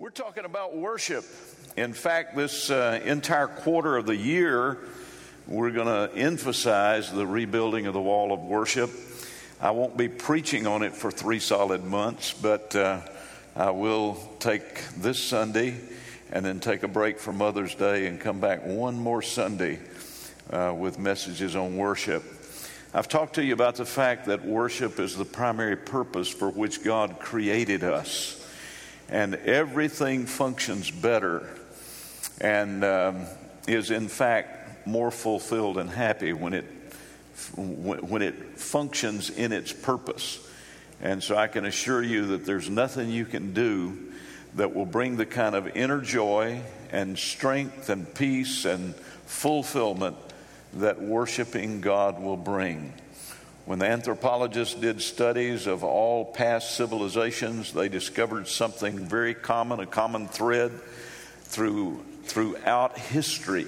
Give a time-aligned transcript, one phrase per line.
[0.00, 1.26] We're talking about worship.
[1.76, 4.78] In fact, this uh, entire quarter of the year,
[5.46, 8.90] we're going to emphasize the rebuilding of the wall of worship.
[9.60, 13.02] I won't be preaching on it for three solid months, but uh,
[13.54, 15.76] I will take this Sunday
[16.32, 19.80] and then take a break for Mother's Day and come back one more Sunday
[20.48, 22.24] uh, with messages on worship.
[22.94, 26.82] I've talked to you about the fact that worship is the primary purpose for which
[26.82, 28.39] God created us
[29.10, 31.48] and everything functions better
[32.40, 33.26] and um,
[33.68, 36.64] is in fact more fulfilled and happy when it
[37.56, 40.46] when it functions in its purpose.
[41.00, 44.12] And so I can assure you that there's nothing you can do
[44.56, 46.60] that will bring the kind of inner joy
[46.92, 50.16] and strength and peace and fulfillment
[50.74, 52.92] that worshiping God will bring.
[53.66, 59.86] When the anthropologists did studies of all past civilizations, they discovered something very common, a
[59.86, 60.72] common thread
[61.42, 63.66] through, throughout history.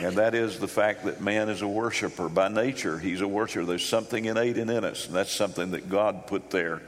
[0.00, 2.28] And that is the fact that man is a worshiper.
[2.28, 3.64] By nature, he's a worshiper.
[3.64, 6.82] There's something innate in us, and that's something that God put there.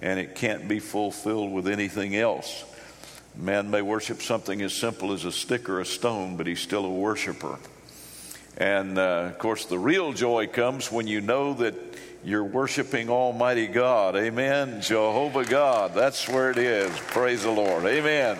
[0.00, 2.64] And it can't be fulfilled with anything else.
[3.36, 6.84] Man may worship something as simple as a stick or a stone, but he's still
[6.84, 7.58] a worshiper.
[8.58, 11.74] And uh, of course, the real joy comes when you know that
[12.24, 14.16] you're worshiping Almighty God.
[14.16, 14.80] Amen.
[14.80, 15.94] Jehovah God.
[15.94, 16.90] That's where it is.
[16.98, 17.84] Praise the Lord.
[17.84, 18.36] Amen.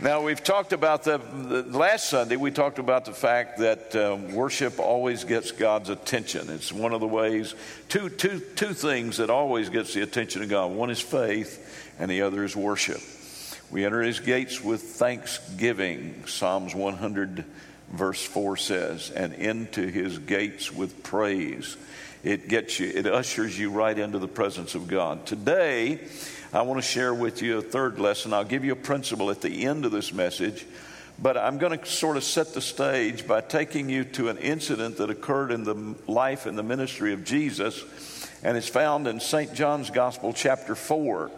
[0.00, 4.32] Now, we've talked about the, the last Sunday, we talked about the fact that um,
[4.34, 6.48] worship always gets God's attention.
[6.48, 7.54] It's one of the ways,
[7.90, 10.72] two, two, two things that always gets the attention of God.
[10.72, 13.00] One is faith, and the other is worship.
[13.70, 17.44] We enter his gates with thanksgiving, Psalms 100
[17.92, 21.76] verse 4 says, and into his gates with praise.
[22.24, 25.26] It gets you, it ushers you right into the presence of God.
[25.26, 26.00] Today,
[26.52, 28.32] I want to share with you a third lesson.
[28.32, 30.64] I'll give you a principle at the end of this message,
[31.18, 34.98] but I'm going to sort of set the stage by taking you to an incident
[34.98, 37.82] that occurred in the life and the ministry of Jesus,
[38.42, 39.52] and it's found in St.
[39.54, 41.30] John's Gospel, chapter 4.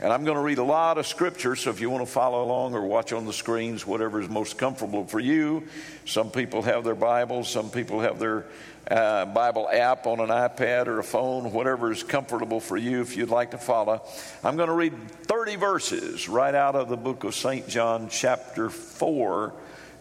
[0.00, 2.42] And I'm going to read a lot of scripture, so if you want to follow
[2.42, 5.68] along or watch on the screens, whatever is most comfortable for you.
[6.04, 8.44] Some people have their Bibles, some people have their
[8.90, 13.16] uh, Bible app on an iPad or a phone, whatever is comfortable for you if
[13.16, 14.02] you'd like to follow.
[14.42, 17.68] I'm going to read 30 verses right out of the book of St.
[17.68, 19.52] John, chapter 4,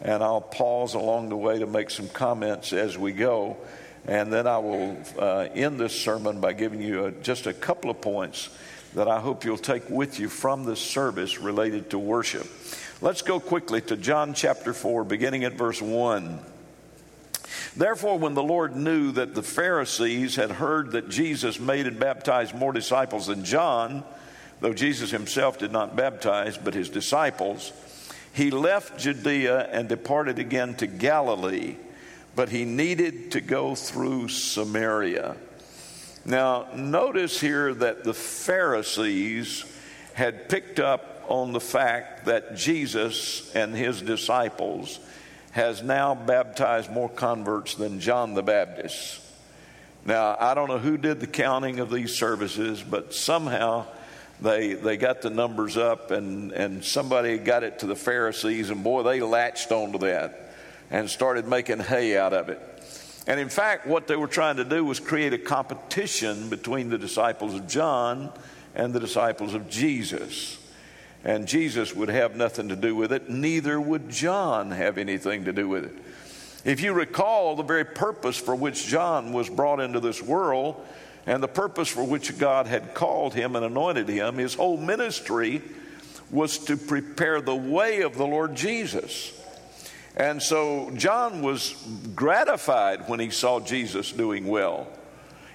[0.02, 3.58] and I'll pause along the way to make some comments as we go.
[4.06, 7.92] And then I will uh, end this sermon by giving you a, just a couple
[7.92, 8.50] of points
[8.96, 12.48] that I hope you'll take with you from this service related to worship.
[13.02, 16.40] Let's go quickly to John chapter 4, beginning at verse 1.
[17.76, 22.53] Therefore, when the Lord knew that the Pharisees had heard that Jesus made and baptized
[22.53, 24.03] more disciples than John,
[24.62, 27.74] though Jesus himself did not baptize, but his disciples,
[28.34, 31.76] he left Judea and departed again to Galilee,
[32.36, 35.36] but he needed to go through Samaria.
[36.25, 39.66] Now, notice here that the Pharisees
[40.13, 45.00] had picked up on the fact that Jesus and his disciples
[45.51, 49.22] has now baptized more converts than John the Baptist.
[50.06, 53.85] Now, I don't know who did the counting of these services, but somehow
[54.41, 58.84] they, they got the numbers up and, and somebody got it to the Pharisees, and
[58.84, 60.55] boy, they latched onto that
[60.90, 62.72] and started making hay out of it.
[63.25, 66.97] And in fact, what they were trying to do was create a competition between the
[66.97, 68.31] disciples of John
[68.75, 70.57] and the disciples of Jesus.
[71.23, 75.53] And Jesus would have nothing to do with it, neither would John have anything to
[75.53, 75.94] do with it.
[76.66, 80.85] If you recall, the very purpose for which John was brought into this world
[81.25, 85.61] and the purpose for which God had called him and anointed him, his whole ministry
[86.29, 89.31] was to prepare the way of the Lord Jesus.
[90.16, 91.75] And so John was
[92.16, 94.88] gratified when he saw Jesus doing well.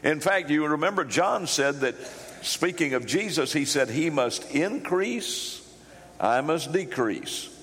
[0.02, 1.94] In fact, you remember John said that,
[2.42, 5.62] speaking of Jesus, he said, He must increase,
[6.20, 7.54] I must decrease.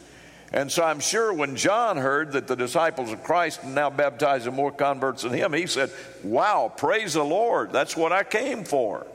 [0.54, 4.72] And so I'm sure when John heard that the disciples of Christ now baptizing more
[4.72, 5.92] converts than him, he said,
[6.24, 7.74] Wow, praise the Lord.
[7.74, 9.06] That's what I came for.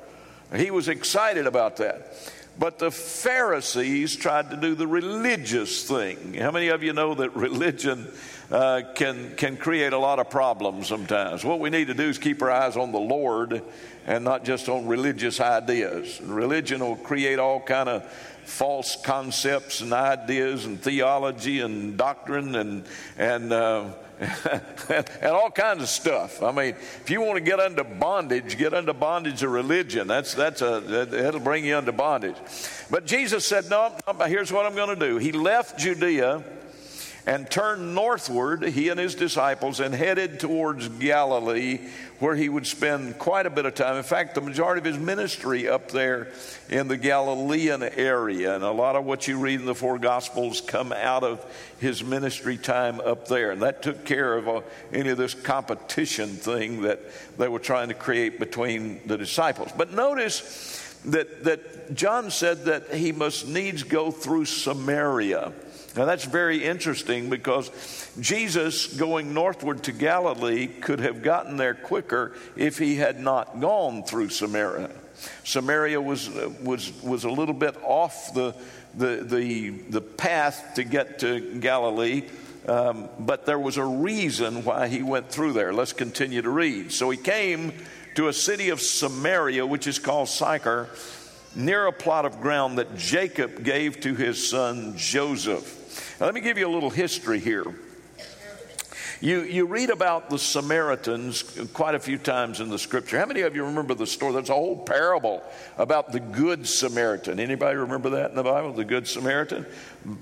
[0.54, 2.14] He was excited about that.
[2.58, 6.34] But the Pharisees tried to do the religious thing.
[6.34, 8.06] How many of you know that religion
[8.50, 11.44] uh, can, can create a lot of problems sometimes?
[11.44, 13.62] What we need to do is keep our eyes on the Lord
[14.06, 16.20] and not just on religious ideas.
[16.20, 18.04] Religion will create all kind of
[18.44, 22.84] false concepts and ideas and theology and doctrine and,
[23.16, 23.84] and uh,
[24.90, 26.42] and all kinds of stuff.
[26.42, 30.06] I mean, if you want to get under bondage, get under bondage of religion.
[30.06, 32.36] That's that's a that'll bring you under bondage.
[32.90, 33.94] But Jesus said, "No,
[34.26, 36.44] here's what I'm going to do." He left Judea
[37.26, 41.88] and turned northward, he and his disciples, and headed towards Galilee,
[42.18, 43.96] where he would spend quite a bit of time.
[43.96, 46.28] In fact, the majority of his ministry up there
[46.68, 50.60] in the Galilean area, and a lot of what you read in the four Gospels
[50.60, 51.44] come out of
[51.78, 53.50] his ministry time up there.
[53.50, 54.60] And that took care of uh,
[54.92, 57.00] any of this competition thing that
[57.38, 59.70] they were trying to create between the disciples.
[59.76, 65.52] But notice that, that John said that he must needs go through Samaria.
[65.96, 67.70] Now that's very interesting because
[68.20, 74.04] Jesus going northward to Galilee could have gotten there quicker if he had not gone
[74.04, 74.90] through Samaria.
[75.44, 76.30] Samaria was,
[76.62, 78.54] was, was a little bit off the,
[78.94, 82.28] the, the, the path to get to Galilee,
[82.66, 85.72] um, but there was a reason why he went through there.
[85.72, 86.92] Let's continue to read.
[86.92, 87.72] So he came
[88.14, 90.88] to a city of Samaria, which is called Sychar,
[91.54, 95.79] near a plot of ground that Jacob gave to his son Joseph.
[96.20, 97.64] Now, let me give you a little history here.
[99.22, 103.18] You, you read about the Samaritans quite a few times in the scripture.
[103.18, 104.34] How many of you remember the story?
[104.34, 105.42] There's a whole parable
[105.78, 107.40] about the Good Samaritan.
[107.40, 108.72] Anybody remember that in the Bible?
[108.72, 109.64] The Good Samaritan?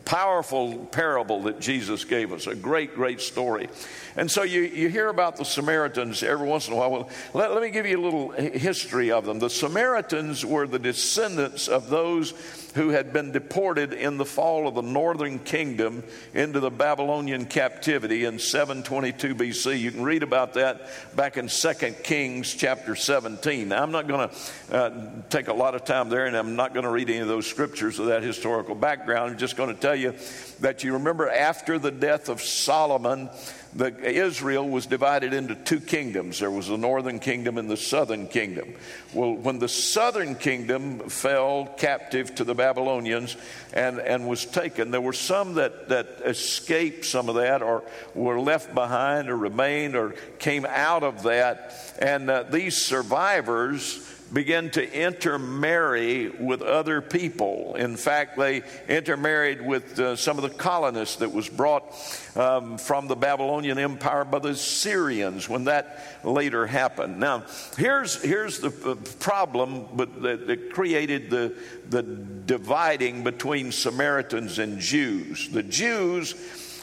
[0.04, 2.46] Powerful parable that Jesus gave us.
[2.46, 3.68] A great, great story.
[4.16, 6.90] And so you, you hear about the Samaritans every once in a while.
[6.90, 9.38] Well, let, let me give you a little history of them.
[9.38, 12.34] The Samaritans were the descendants of those
[12.74, 16.02] who had been deported in the fall of the northern kingdom
[16.34, 19.78] into the Babylonian captivity in 722 BC.
[19.80, 21.72] You can read about that back in 2
[22.02, 23.68] Kings chapter 17.
[23.68, 26.72] Now, I'm not going to uh, take a lot of time there, and I'm not
[26.72, 29.32] going to read any of those scriptures of that historical background.
[29.32, 30.14] I'm just going to tell you
[30.60, 33.30] that you remember after the death of Solomon,
[33.74, 36.38] the, Israel was divided into two kingdoms.
[36.38, 38.74] There was the northern kingdom and the southern kingdom.
[39.12, 43.36] Well, when the southern kingdom fell captive to the Babylonians
[43.72, 48.40] and, and was taken, there were some that, that escaped some of that or were
[48.40, 51.74] left behind or remained or came out of that.
[51.98, 57.74] And uh, these survivors began to intermarry with other people.
[57.76, 61.94] In fact, they intermarried with uh, some of the colonists that was brought
[62.36, 67.18] um, from the Babylonian Empire by the Syrians when that later happened.
[67.18, 67.44] Now,
[67.76, 71.54] here's, here's the uh, problem that, that created the,
[71.88, 75.48] the dividing between Samaritans and Jews.
[75.48, 76.34] The Jews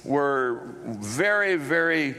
[0.03, 2.15] were very, very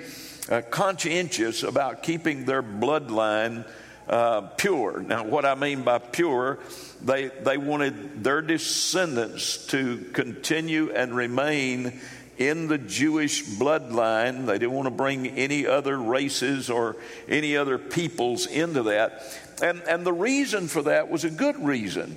[0.49, 3.65] uh, conscientious about keeping their bloodline
[4.09, 5.01] uh, pure.
[5.01, 6.59] Now, what I mean by pure,
[7.03, 12.01] they, they wanted their descendants to continue and remain
[12.39, 14.47] in the Jewish bloodline.
[14.47, 16.97] They didn't want to bring any other races or
[17.29, 19.23] any other peoples into that.
[19.63, 22.17] And, and the reason for that was a good reason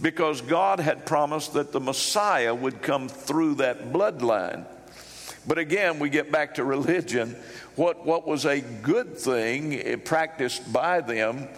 [0.00, 4.66] because God had promised that the Messiah would come through that bloodline.
[5.46, 7.36] But again, we get back to religion.
[7.76, 11.48] What, what was a good thing eh, practiced by them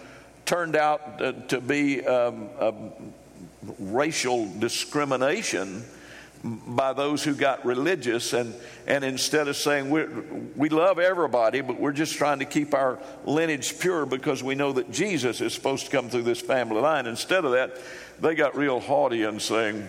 [0.45, 2.49] turned out to be um,
[3.79, 5.83] racial discrimination
[6.43, 8.53] by those who got religious and,
[8.85, 10.05] and instead of saying we
[10.55, 14.71] we love everybody but we're just trying to keep our lineage pure because we know
[14.71, 17.75] that jesus is supposed to come through this family line instead of that
[18.21, 19.85] they got real haughty and saying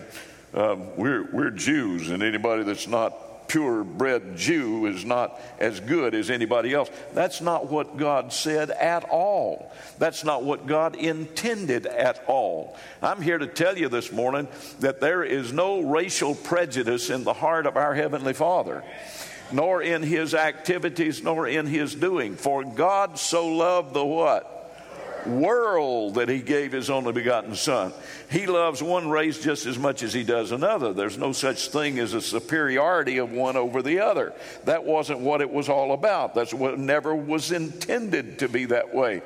[0.55, 6.29] um, we're, we're jews and anybody that's not purebred Jew is not as good as
[6.29, 6.89] anybody else.
[7.13, 9.71] That's not what God said at all.
[9.97, 12.77] That's not what God intended at all.
[13.01, 14.47] I'm here to tell you this morning
[14.79, 18.83] that there is no racial prejudice in the heart of our Heavenly Father
[19.51, 22.35] nor in his activities, nor in his doing.
[22.35, 24.58] For God so loved the what?
[25.29, 27.93] World that he gave his only begotten son.
[28.29, 30.93] He loves one race just as much as he does another.
[30.93, 34.33] There's no such thing as a superiority of one over the other.
[34.65, 36.35] That wasn't what it was all about.
[36.35, 39.21] That's what never was intended to be that way.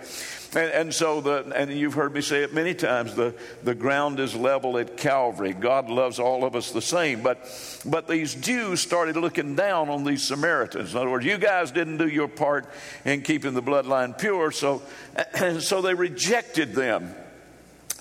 [0.56, 3.34] And, and, so the and you've heard me say it many times the,
[3.64, 5.54] the ground is level at Calvary.
[5.54, 7.22] God loves all of us the same.
[7.24, 7.40] But
[7.86, 10.92] but these Jews started looking down on these Samaritans.
[10.92, 12.66] In other words, you guys didn't do your part
[13.04, 14.84] in keeping the bloodline pure, so
[15.34, 17.16] and so they rejected them.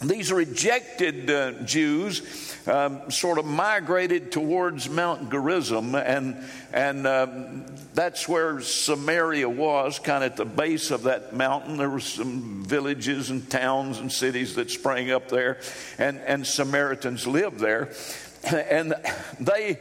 [0.02, 2.22] These rejected uh, Jews
[2.66, 6.36] um, sort of migrated towards Mount Gerizim, and
[6.72, 11.76] and um, that's where Samaria was, kind of at the base of that mountain.
[11.76, 15.58] There were some villages and towns and cities that sprang up there,
[15.98, 17.92] and and Samaritans lived there,
[18.44, 18.94] and
[19.40, 19.78] they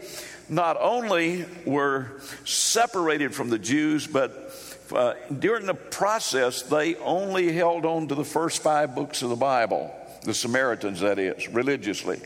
[0.49, 4.53] not only were separated from the Jews, but
[4.91, 9.35] uh, during the process, they only held on to the first five books of the
[9.35, 12.21] Bible the Samaritans, that is, religiously.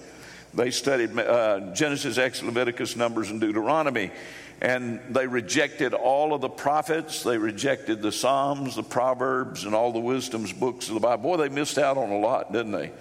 [0.53, 4.11] They studied uh, Genesis, Exodus, Leviticus, Numbers, and Deuteronomy.
[4.61, 7.23] And they rejected all of the prophets.
[7.23, 11.23] They rejected the Psalms, the Proverbs, and all the wisdom's books of the Bible.
[11.23, 12.91] Boy, they missed out on a lot, didn't they?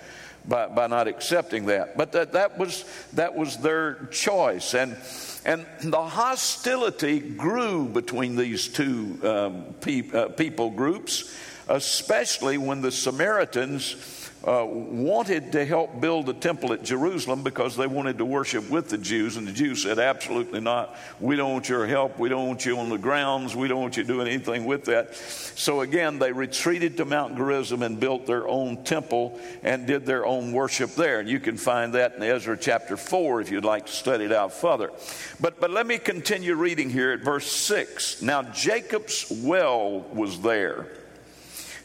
[0.46, 1.96] By, by not accepting that.
[1.96, 4.74] But that, that, was, that was their choice.
[4.74, 4.96] And,
[5.44, 11.32] and the hostility grew between these two um, pe- uh, people groups,
[11.68, 17.86] especially when the Samaritans uh, wanted to help build the temple at Jerusalem because they
[17.86, 20.96] wanted to worship with the Jews, and the Jews said, Absolutely not.
[21.18, 22.18] We don't want your help.
[22.18, 23.56] We don't want you on the grounds.
[23.56, 25.14] We don't want you doing anything with that.
[25.14, 30.26] So again, they retreated to Mount Gerizim and built their own temple and did their
[30.26, 31.20] own worship there.
[31.20, 34.32] And you can find that in Ezra chapter 4 if you'd like to study it
[34.32, 34.90] out further.
[35.40, 38.20] But, but let me continue reading here at verse 6.
[38.20, 40.88] Now, Jacob's well was there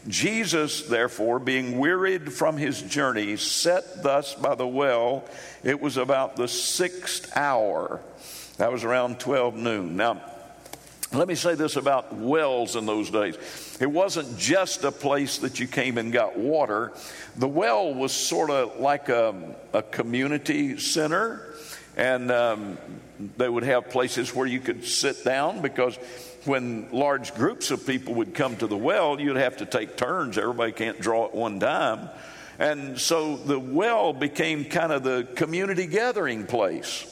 [0.07, 5.25] Jesus, therefore, being wearied from his journey, sat thus by the well.
[5.63, 7.99] It was about the sixth hour.
[8.57, 9.97] That was around 12 noon.
[9.97, 10.21] Now,
[11.11, 13.35] let me say this about wells in those days.
[13.81, 16.93] It wasn't just a place that you came and got water.
[17.35, 21.55] The well was sort of like a, a community center,
[21.97, 22.77] and um,
[23.37, 25.97] they would have places where you could sit down because
[26.45, 30.37] when large groups of people would come to the well, you'd have to take turns.
[30.37, 32.09] Everybody can't draw at one time.
[32.59, 37.05] And so the well became kind of the community gathering place.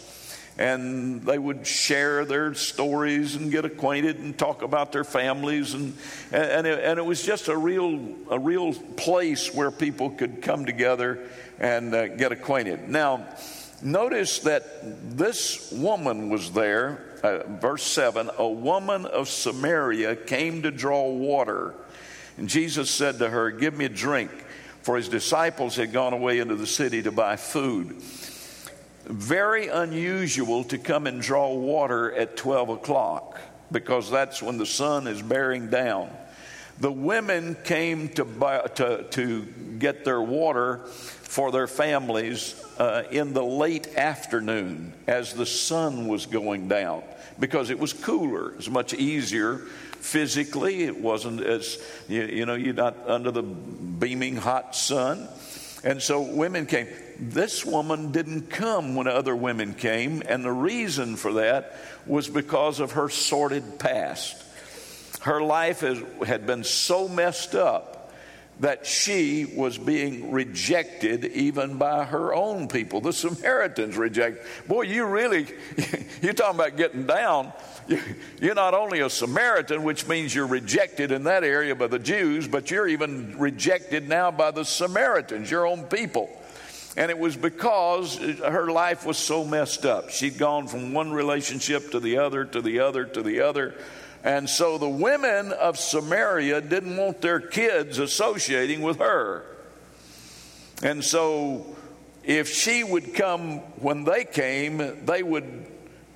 [0.57, 5.73] And they would share their stories and get acquainted and talk about their families.
[5.73, 5.93] And,
[6.31, 10.65] and, it, and it was just a real, a real place where people could come
[10.65, 11.19] together
[11.59, 12.89] and uh, get acquainted.
[12.89, 13.27] Now,
[13.83, 20.71] notice that this woman was there uh, verse 7 a woman of Samaria came to
[20.71, 21.73] draw water.
[22.37, 24.31] And Jesus said to her, Give me a drink,
[24.81, 28.01] for his disciples had gone away into the city to buy food.
[29.05, 33.39] Very unusual to come and draw water at 12 o'clock
[33.71, 36.09] because that's when the sun is bearing down.
[36.79, 39.41] The women came to, buy, to, to
[39.79, 46.25] get their water for their families uh, in the late afternoon as the sun was
[46.25, 47.03] going down
[47.39, 48.51] because it was cooler.
[48.51, 49.57] It was much easier
[49.99, 50.83] physically.
[50.83, 55.27] It wasn't as, you, you know, you're not under the beaming hot sun.
[55.83, 56.87] And so women came.
[57.19, 62.79] This woman didn't come when other women came, and the reason for that was because
[62.79, 64.43] of her sordid past.
[65.21, 67.96] Her life has, had been so messed up
[68.59, 73.01] that she was being rejected even by her own people.
[73.01, 74.45] The Samaritans reject.
[74.67, 75.47] Boy, you really,
[76.21, 77.53] you're talking about getting down.
[78.41, 82.45] You're not only a Samaritan, which means you're rejected in that area by the Jews,
[82.45, 86.29] but you're even rejected now by the Samaritans, your own people.
[86.97, 90.09] And it was because her life was so messed up.
[90.09, 93.75] She'd gone from one relationship to the other, to the other, to the other
[94.27, 99.45] and so the women of Samaria didn't want their kids associating with her.
[100.83, 101.77] And so
[102.25, 105.65] if she would come when they came, they would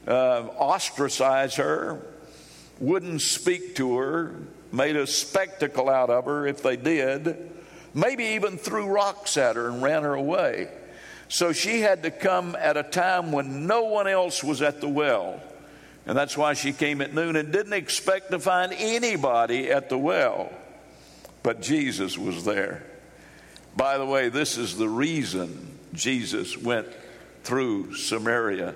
[0.05, 0.11] uh,
[0.59, 2.05] ostracize her,
[2.81, 4.35] wouldn't speak to her,
[4.73, 7.49] made a spectacle out of her if they did,
[7.93, 10.67] maybe even threw rocks at her and ran her away.
[11.29, 14.89] So she had to come at a time when no one else was at the
[14.89, 15.41] well.
[16.05, 19.98] And that's why she came at noon and didn't expect to find anybody at the
[19.98, 20.51] well.
[21.43, 22.84] But Jesus was there.
[23.75, 26.88] By the way, this is the reason Jesus went
[27.43, 28.75] through Samaria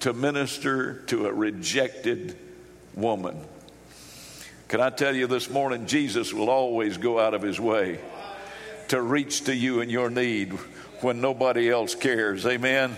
[0.00, 2.36] to minister to a rejected
[2.94, 3.40] woman.
[4.68, 8.00] Can I tell you this morning, Jesus will always go out of his way
[8.88, 10.52] to reach to you in your need
[11.02, 12.46] when nobody else cares.
[12.46, 12.96] Amen.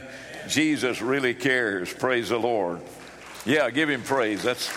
[0.49, 1.93] Jesus really cares.
[1.93, 2.81] Praise the Lord.
[3.45, 4.43] Yeah, give him praise.
[4.43, 4.71] That's.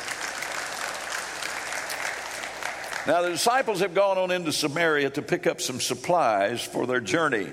[3.08, 7.00] Now, the disciples have gone on into Samaria to pick up some supplies for their
[7.00, 7.48] journey.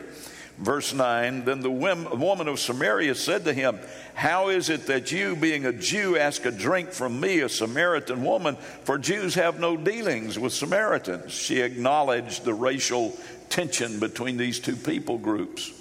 [0.58, 3.78] Verse 9 Then the woman of Samaria said to him,
[4.14, 8.24] How is it that you, being a Jew, ask a drink from me, a Samaritan
[8.24, 8.56] woman?
[8.56, 11.32] For Jews have no dealings with Samaritans.
[11.32, 13.16] She acknowledged the racial
[13.48, 15.72] tension between these two people groups.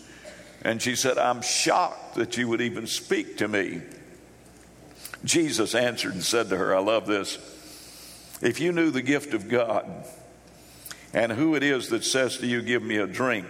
[0.61, 3.81] And she said, I'm shocked that you would even speak to me.
[5.23, 7.37] Jesus answered and said to her, I love this.
[8.41, 9.89] If you knew the gift of God
[11.13, 13.47] and who it is that says to you, Give me a drink,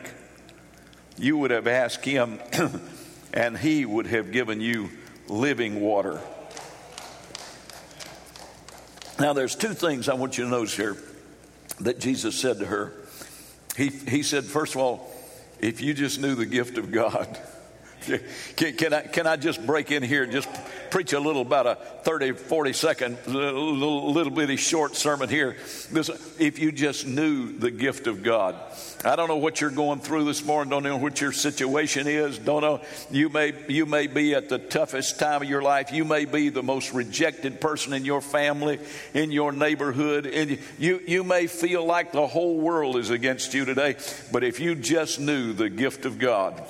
[1.17, 2.39] you would have asked him,
[3.33, 4.89] and he would have given you
[5.27, 6.21] living water.
[9.19, 10.97] Now, there's two things I want you to notice here
[11.79, 12.93] that Jesus said to her.
[13.77, 15.11] He, he said, first of all,
[15.59, 17.39] if you just knew the gift of God,
[18.55, 20.49] can, can, I, can I just break in here and just
[20.93, 21.73] preach a little about a
[22.03, 25.57] 30, 40 second, little, little bitty short sermon here?
[25.91, 28.55] This, if you just knew the gift of God.
[29.03, 30.69] I don't know what you're going through this morning.
[30.69, 32.37] Don't know what your situation is.
[32.37, 32.79] Don't know.
[33.09, 35.91] You may, you may be at the toughest time of your life.
[35.91, 38.79] You may be the most rejected person in your family,
[39.15, 40.27] in your neighborhood.
[40.27, 43.95] And you, you may feel like the whole world is against you today.
[44.31, 46.63] But if you just knew the gift of God,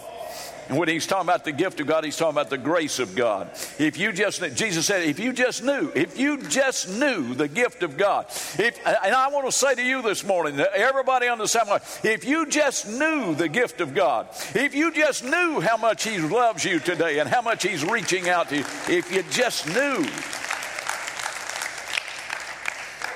[0.69, 3.49] when he's talking about the gift of God, he's talking about the grace of God.
[3.79, 7.83] If you just, Jesus said, if you just knew, if you just knew the gift
[7.83, 8.25] of God,
[8.57, 11.69] if, and I want to say to you this morning, everybody on the sound,
[12.03, 16.17] if you just knew the gift of God, if you just knew how much He
[16.17, 20.05] loves you today and how much He's reaching out to you, if you just knew.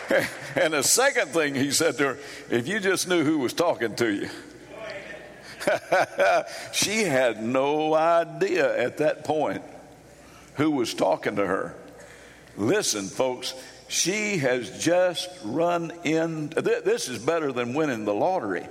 [0.60, 2.18] And the second thing he said to her,
[2.50, 4.30] if you just knew who was talking to you.
[6.72, 9.64] she had no idea at that point
[10.56, 11.76] who was talking to her.
[12.56, 13.54] Listen, folks,
[13.88, 16.50] she has just run in.
[16.50, 18.68] This is better than winning the lottery.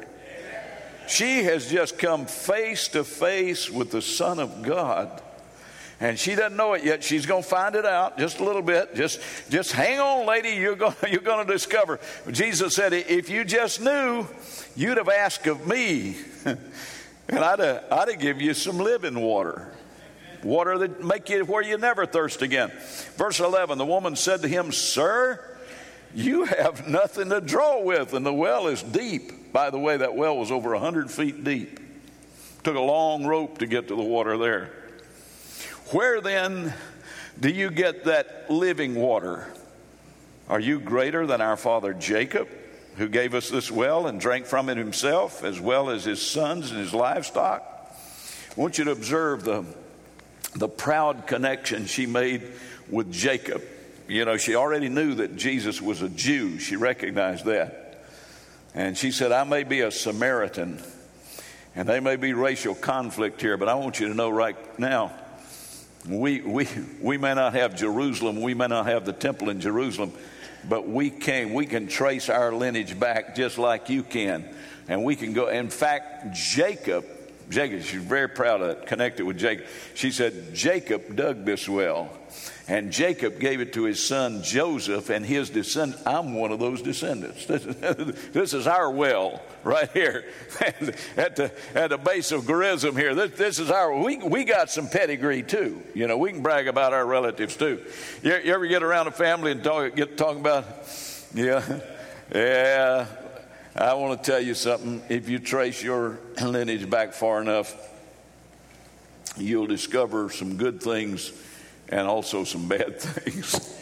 [1.09, 5.23] She has just come face to face with the Son of God.
[5.99, 7.03] And she doesn't know it yet.
[7.03, 8.95] She's going to find it out just a little bit.
[8.95, 10.51] Just, just hang on, lady.
[10.51, 11.99] You're going, you're going to discover.
[12.31, 14.27] Jesus said, if you just knew,
[14.75, 16.17] you'd have asked of me.
[16.45, 16.59] and
[17.31, 19.73] I'd have, I'd have give you some living water.
[20.43, 22.71] Water that make you where you never thirst again.
[23.17, 25.43] Verse 11, the woman said to him, Sir,
[26.15, 29.53] you have nothing to draw with, and the well is deep.
[29.53, 31.81] By the way, that well was over 100 feet deep.
[32.65, 34.71] Took a long rope to get to the water there.
[35.91, 36.75] Where then
[37.39, 39.47] do you get that living water?
[40.49, 42.49] Are you greater than our father Jacob,
[42.97, 46.73] who gave us this well and drank from it himself, as well as his sons
[46.73, 47.63] and his livestock?
[48.57, 49.65] I want you to observe the,
[50.57, 52.43] the proud connection she made
[52.91, 53.63] with Jacob.
[54.09, 58.05] You know, she already knew that Jesus was a Jew, she recognized that.
[58.75, 60.83] And she said, I may be a Samaritan,
[61.77, 65.13] and there may be racial conflict here, but I want you to know right now
[66.09, 66.69] we, we,
[67.01, 70.13] we may not have Jerusalem, we may not have the temple in Jerusalem,
[70.69, 74.49] but we can, we can trace our lineage back just like you can.
[74.89, 77.05] And we can go, in fact, Jacob,
[77.49, 79.67] Jacob, she's very proud of it, connected with Jacob.
[79.95, 82.11] She said, Jacob dug this well.
[82.69, 86.05] And Jacob gave it to his son Joseph and his descendants.
[86.05, 87.47] I'm one of those descendants.
[88.33, 90.25] This, is our well right here
[91.17, 93.15] at the, at the base of Gerizim here.
[93.15, 95.83] This, this, is our, we, we got some pedigree too.
[95.95, 97.85] You know, we can brag about our relatives too.
[98.23, 100.65] You, you ever get around a family and talk, get talking about,
[101.35, 101.81] yeah,
[102.35, 103.07] yeah,
[103.79, 105.03] I want to tell you something.
[105.11, 107.77] If you trace your lineage back far enough,
[109.37, 111.31] you'll discover some good things
[111.91, 113.75] and also some bad things.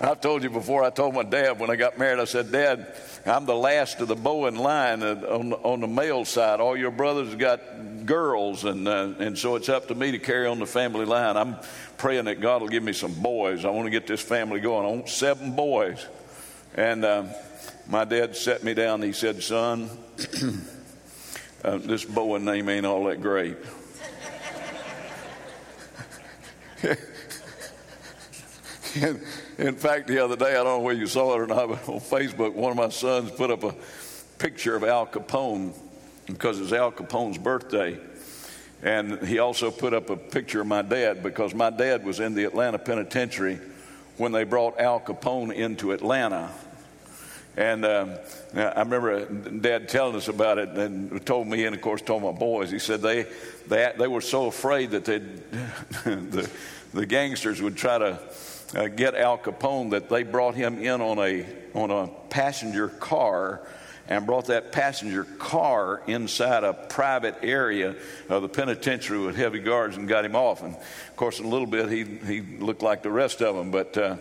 [0.00, 2.94] I've told you before, I told my dad when I got married, I said, Dad,
[3.26, 6.60] I'm the last of the Bowen line on, on the male side.
[6.60, 10.46] All your brothers got girls, and, uh, and so it's up to me to carry
[10.46, 11.36] on the family line.
[11.36, 11.56] I'm
[11.98, 13.66] praying that God will give me some boys.
[13.66, 14.86] I want to get this family going.
[14.86, 16.06] I want seven boys.
[16.74, 17.24] And uh,
[17.88, 19.02] my dad set me down.
[19.02, 19.88] He said, Son,
[21.64, 23.56] uh, this Bowen name ain't all that great.
[28.94, 29.20] in,
[29.58, 31.88] in fact, the other day, I don't know whether you saw it or not, but
[31.88, 33.74] on Facebook, one of my sons put up a
[34.38, 35.72] picture of Al Capone
[36.26, 37.98] because it's Al Capone's birthday.
[38.82, 42.34] And he also put up a picture of my dad because my dad was in
[42.34, 43.58] the Atlanta penitentiary
[44.16, 46.50] when they brought Al Capone into Atlanta.
[47.56, 48.14] And um,
[48.54, 52.32] I remember Dad telling us about it and told me, and of course told my
[52.32, 52.70] boys.
[52.70, 53.26] He said they
[53.66, 55.18] they, they were so afraid that they
[56.04, 56.50] the
[56.92, 58.18] the gangsters would try to
[58.74, 63.66] uh, get Al Capone that they brought him in on a on a passenger car
[64.08, 67.96] and brought that passenger car inside a private area
[68.28, 70.62] of the penitentiary with heavy guards and got him off.
[70.62, 73.70] And of course, in a little bit, he, he looked like the rest of them.
[73.70, 74.16] But, uh,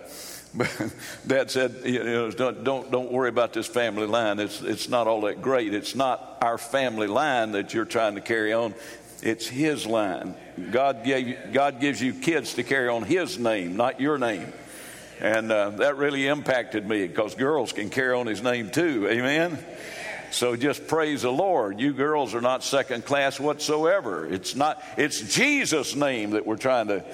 [1.27, 4.39] Dad said, you know, don't, don't, worry about this family line.
[4.39, 5.73] It's, it's not all that great.
[5.73, 8.73] It's not our family line that you're trying to carry on.
[9.21, 10.35] It's His line.
[10.71, 14.53] God, gave, God gives you kids to carry on His name, not your name.
[15.19, 19.07] And uh, that really impacted me because girls can carry on His name too.
[19.09, 19.57] Amen?
[20.31, 21.79] So just praise the Lord.
[21.79, 24.25] You girls are not second class whatsoever.
[24.25, 27.05] It's not, it's Jesus' name that we're trying to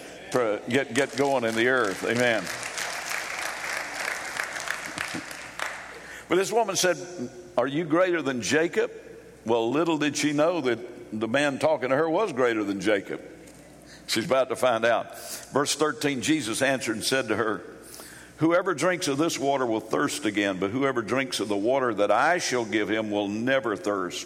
[0.69, 2.04] get, get going in the earth.
[2.04, 2.43] Amen.
[6.32, 6.98] But this woman said,
[7.58, 8.89] Are you greater than Jacob?
[9.46, 10.80] Well, little did she know that
[11.12, 13.20] the man talking to her was greater than Jacob.
[14.08, 15.20] She's about to find out.
[15.52, 17.62] Verse 13 Jesus answered and said to her,
[18.38, 22.12] Whoever drinks of this water will thirst again, but whoever drinks of the water that
[22.12, 24.26] I shall give him will never thirst.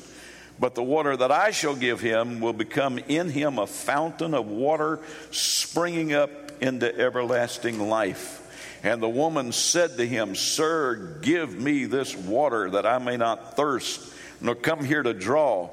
[0.59, 4.45] But the water that I shall give him will become in him a fountain of
[4.45, 4.99] water
[5.31, 6.29] springing up
[6.61, 8.44] into everlasting life.
[8.85, 13.55] And the woman said to him, Sir, give me this water that I may not
[13.55, 15.71] thirst, nor come here to draw.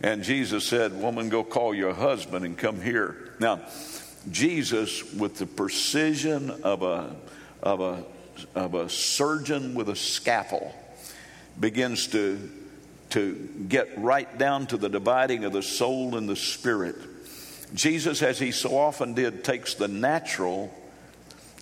[0.00, 3.32] And Jesus said, Woman, go call your husband and come here.
[3.40, 3.62] Now,
[4.30, 7.16] Jesus, with the precision of a
[7.64, 8.04] of a,
[8.54, 10.72] of a surgeon with a scalpel
[11.58, 12.38] begins to,
[13.10, 13.34] to
[13.68, 16.94] get right down to the dividing of the soul and the spirit.
[17.74, 20.72] Jesus, as he so often did, takes the natural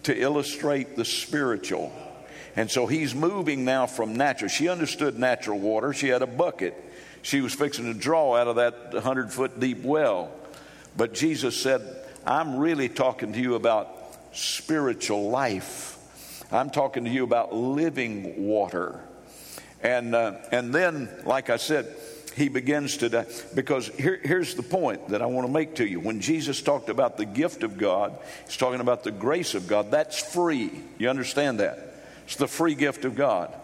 [0.05, 1.93] to illustrate the spiritual.
[2.57, 4.49] And so he's moving now from natural.
[4.49, 5.93] She understood natural water.
[5.93, 6.75] She had a bucket.
[7.23, 10.31] She was fixing to draw out of that 100 foot deep well.
[10.97, 11.83] But Jesus said,
[12.27, 13.89] I'm really talking to you about
[14.33, 15.99] spiritual life.
[16.53, 19.01] I'm talking to you about living water.
[19.83, 21.95] And, uh, and then, like I said,
[22.35, 23.27] he begins to die.
[23.55, 26.01] Because here, here's the point that I want to make to you.
[26.01, 29.91] When Jesus talked about the gift of God, he's talking about the grace of God.
[29.91, 30.71] That's free.
[30.99, 31.95] You understand that?
[32.25, 33.55] It's the free gift of God.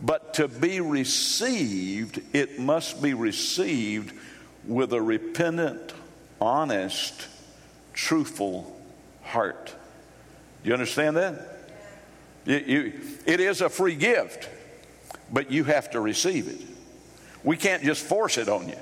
[0.00, 4.12] But to be received, it must be received
[4.66, 5.92] with a repentant,
[6.40, 7.28] honest,
[7.92, 8.80] truthful
[9.22, 9.74] heart.
[10.64, 11.58] You understand that?
[12.44, 14.48] You, you, it is a free gift,
[15.32, 16.71] but you have to receive it.
[17.44, 18.76] We can't just force it on you.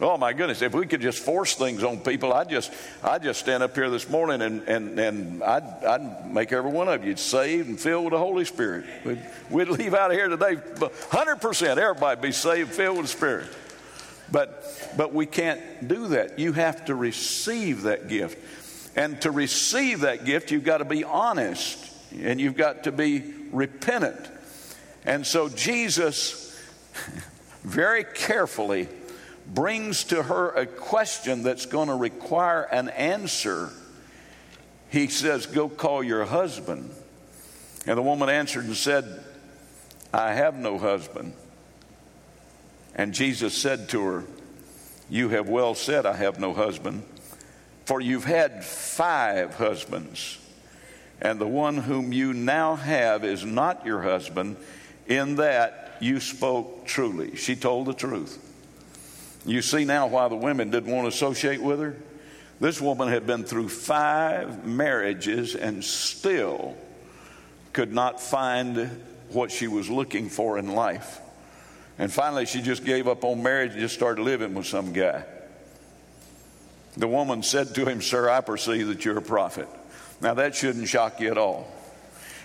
[0.00, 3.38] Oh my goodness, if we could just force things on people, I'd just I'd just
[3.38, 7.16] stand up here this morning and, and, and I'd, I'd make every one of you
[7.16, 8.86] saved and filled with the Holy Spirit.
[9.04, 13.46] We'd, we'd leave out of here today 100%, everybody be saved, filled with the Spirit.
[14.32, 14.64] But,
[14.96, 16.40] but we can't do that.
[16.40, 18.38] You have to receive that gift.
[18.96, 23.22] And to receive that gift, you've got to be honest and you've got to be
[23.52, 24.28] repentant.
[25.04, 26.58] And so Jesus
[27.64, 28.88] very carefully
[29.46, 33.70] brings to her a question that's going to require an answer.
[34.90, 36.90] He says, Go call your husband.
[37.86, 39.22] And the woman answered and said,
[40.12, 41.34] I have no husband.
[42.94, 44.24] And Jesus said to her,
[45.10, 47.02] You have well said, I have no husband.
[47.84, 50.38] For you've had five husbands,
[51.20, 54.56] and the one whom you now have is not your husband,
[55.06, 57.36] in that you spoke truly.
[57.36, 58.38] She told the truth.
[59.46, 61.96] You see now why the women didn't want to associate with her?
[62.60, 66.76] This woman had been through five marriages and still
[67.72, 71.20] could not find what she was looking for in life.
[71.98, 75.24] And finally, she just gave up on marriage and just started living with some guy.
[76.96, 79.68] The woman said to him, Sir, I perceive that you're a prophet.
[80.20, 81.68] Now, that shouldn't shock you at all.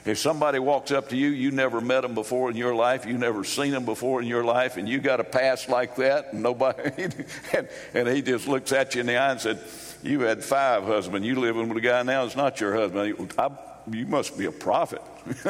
[0.05, 3.17] If somebody walks up to you, you never met them before in your life, you
[3.17, 6.43] never seen them before in your life, and you got a past like that, and
[6.43, 7.03] nobody,
[7.53, 9.59] and, and he just looks at you in the eye and said,
[10.01, 11.27] "You had five husbands.
[11.27, 13.33] You living with a guy now that's not your husband.
[13.37, 13.49] I,
[13.93, 15.01] you must be a prophet."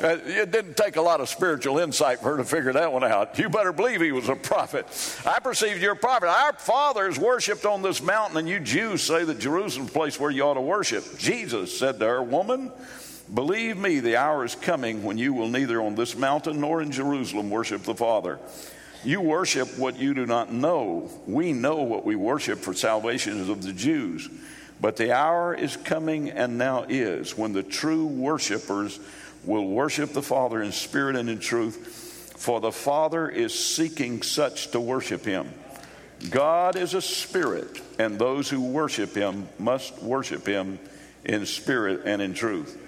[0.00, 3.38] it didn't take a lot of spiritual insight for her to figure that one out.
[3.38, 4.86] You better believe he was a prophet.
[5.26, 6.28] I perceived you're a prophet.
[6.28, 10.42] Our fathers worshipped on this mountain, and you Jews say that Jerusalem's place where you
[10.42, 11.18] ought to worship.
[11.18, 12.70] Jesus said to her, Woman,
[13.32, 16.90] believe me, the hour is coming when you will neither on this mountain nor in
[16.90, 18.38] Jerusalem worship the Father.
[19.02, 21.10] You worship what you do not know.
[21.26, 24.28] We know what we worship, for salvation is of the Jews.
[24.80, 28.98] But the hour is coming and now is when the true worshipers
[29.44, 34.70] will worship the Father in spirit and in truth, for the Father is seeking such
[34.70, 35.52] to worship him.
[36.30, 40.78] God is a spirit, and those who worship him must worship him
[41.24, 42.78] in spirit and in truth.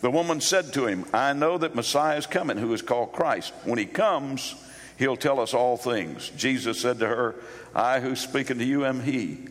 [0.00, 3.52] The woman said to him, I know that Messiah is coming, who is called Christ.
[3.64, 4.54] When he comes,
[4.98, 6.30] he'll tell us all things.
[6.36, 7.36] Jesus said to her,
[7.74, 9.46] I who speak unto you am he.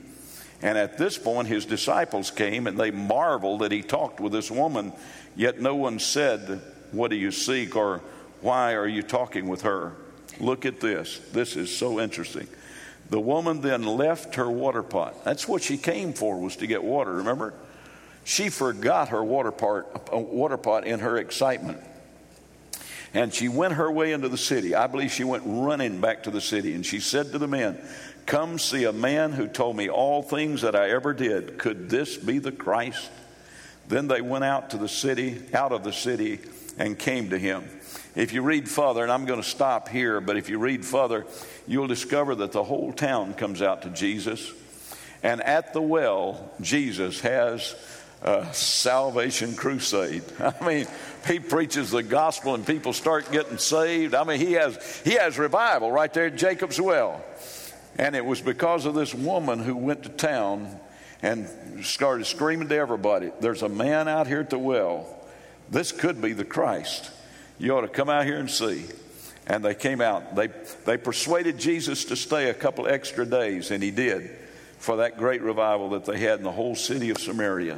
[0.61, 4.51] And at this point, his disciples came and they marveled that he talked with this
[4.51, 4.93] woman,
[5.35, 7.75] yet no one said, What do you seek?
[7.75, 8.01] or
[8.41, 9.93] Why are you talking with her?
[10.39, 11.19] Look at this.
[11.31, 12.47] This is so interesting.
[13.09, 15.25] The woman then left her water pot.
[15.25, 17.53] That's what she came for, was to get water, remember?
[18.23, 21.79] She forgot her water, part, uh, water pot in her excitement.
[23.13, 24.73] And she went her way into the city.
[24.73, 26.73] I believe she went running back to the city.
[26.73, 27.77] And she said to the men,
[28.31, 31.57] Come see a man who told me all things that I ever did.
[31.57, 33.09] Could this be the Christ?
[33.89, 36.39] Then they went out to the city, out of the city,
[36.77, 37.65] and came to him.
[38.15, 41.25] If you read further, and I'm going to stop here, but if you read further,
[41.67, 44.49] you'll discover that the whole town comes out to Jesus.
[45.21, 47.75] And at the well, Jesus has
[48.21, 50.23] a salvation crusade.
[50.39, 50.87] I mean,
[51.27, 54.15] he preaches the gospel and people start getting saved.
[54.15, 57.21] I mean, he has, he has revival right there at Jacob's well.
[57.97, 60.79] And it was because of this woman who went to town
[61.21, 61.47] and
[61.83, 65.07] started screaming to everybody, There's a man out here at the well.
[65.69, 67.11] This could be the Christ.
[67.59, 68.85] You ought to come out here and see.
[69.47, 70.35] And they came out.
[70.35, 70.47] They,
[70.85, 74.29] they persuaded Jesus to stay a couple extra days, and he did
[74.77, 77.77] for that great revival that they had in the whole city of Samaria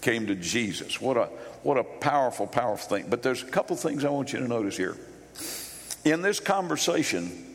[0.00, 1.00] came to Jesus.
[1.00, 1.24] What a,
[1.62, 3.06] what a powerful, powerful thing.
[3.08, 4.96] But there's a couple things I want you to notice here.
[6.04, 7.45] In this conversation,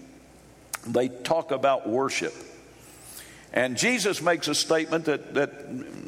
[0.86, 2.34] they talk about worship.
[3.54, 5.52] And Jesus makes a statement that, that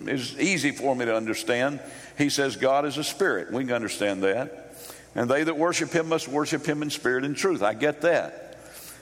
[0.08, 1.80] is easy for me to understand.
[2.18, 3.52] He says, God is a spirit.
[3.52, 4.76] We can understand that.
[5.16, 7.62] And they that worship him must worship him in spirit and truth.
[7.62, 8.58] I get that.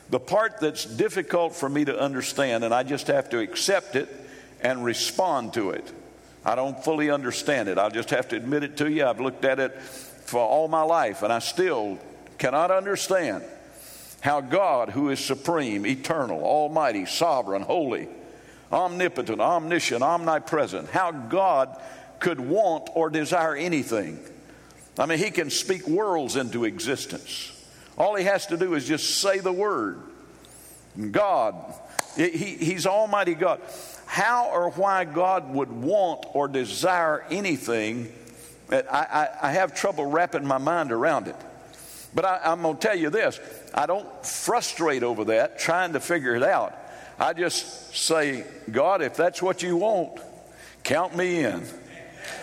[0.09, 4.09] The part that's difficult for me to understand, and I just have to accept it
[4.61, 5.89] and respond to it,
[6.43, 7.77] I don't fully understand it.
[7.77, 9.05] I'll just have to admit it to you.
[9.05, 11.99] I've looked at it for all my life, and I still
[12.39, 13.43] cannot understand
[14.21, 18.07] how God, who is supreme, eternal, almighty, sovereign, holy,
[18.71, 21.79] omnipotent, omniscient, omnipresent, how God
[22.19, 24.19] could want or desire anything.
[24.97, 27.51] I mean, He can speak worlds into existence.
[27.97, 30.01] All He has to do is just say the word.
[31.11, 31.55] God,
[32.15, 33.61] he, He's Almighty God
[34.11, 38.11] how or why God would want or desire anything,
[38.69, 41.35] I, I, I have trouble wrapping my mind around it.
[42.13, 43.39] But I, I'm going to tell you this
[43.73, 46.77] I don't frustrate over that trying to figure it out.
[47.19, 50.19] I just say, God, if that's what you want,
[50.83, 51.63] count me in.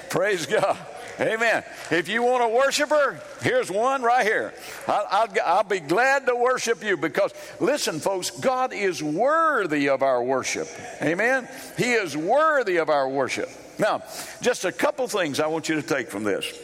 [0.09, 0.79] Praise God.
[1.21, 1.65] Amen.
[1.91, 4.55] If you want a worshiper, here's one right here.
[4.87, 10.03] I'll, I'll, I'll, be glad to worship you because, listen, folks, God is worthy of
[10.03, 10.69] our worship.
[11.03, 11.49] Amen.
[11.77, 13.51] He is worthy of our worship.
[13.81, 14.05] Now,
[14.43, 16.57] just a couple things I want you to take from this,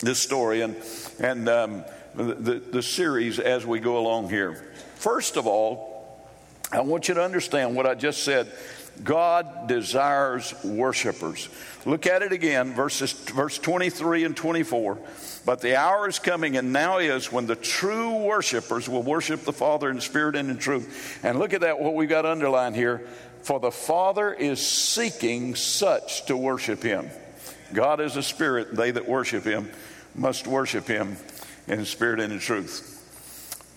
[0.00, 0.76] this story and
[1.20, 4.72] and um, the, the series as we go along here.
[4.96, 6.18] First of all,
[6.72, 8.50] I want you to understand what I just said
[9.02, 11.48] God desires worshipers.
[11.84, 14.98] Look at it again, verses, verse 23 and 24.
[15.44, 19.52] But the hour is coming, and now is when the true worshipers will worship the
[19.52, 21.18] Father in spirit and in truth.
[21.24, 23.06] And look at that, what we've got underlined here.
[23.42, 27.10] For the Father is seeking such to worship him.
[27.72, 28.74] God is a spirit.
[28.74, 29.70] They that worship him
[30.14, 31.16] must worship him
[31.66, 32.90] in spirit and in truth.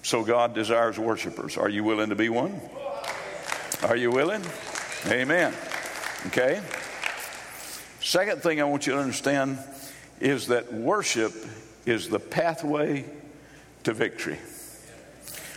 [0.04, 1.58] So God desires worshipers.
[1.58, 2.60] Are you willing to be one?
[3.84, 4.42] Are you willing?
[5.08, 5.54] Amen.
[6.28, 6.62] Okay?
[8.00, 9.60] Second thing I want you to understand
[10.20, 11.34] is that worship
[11.86, 13.06] is the pathway
[13.84, 14.40] to victory.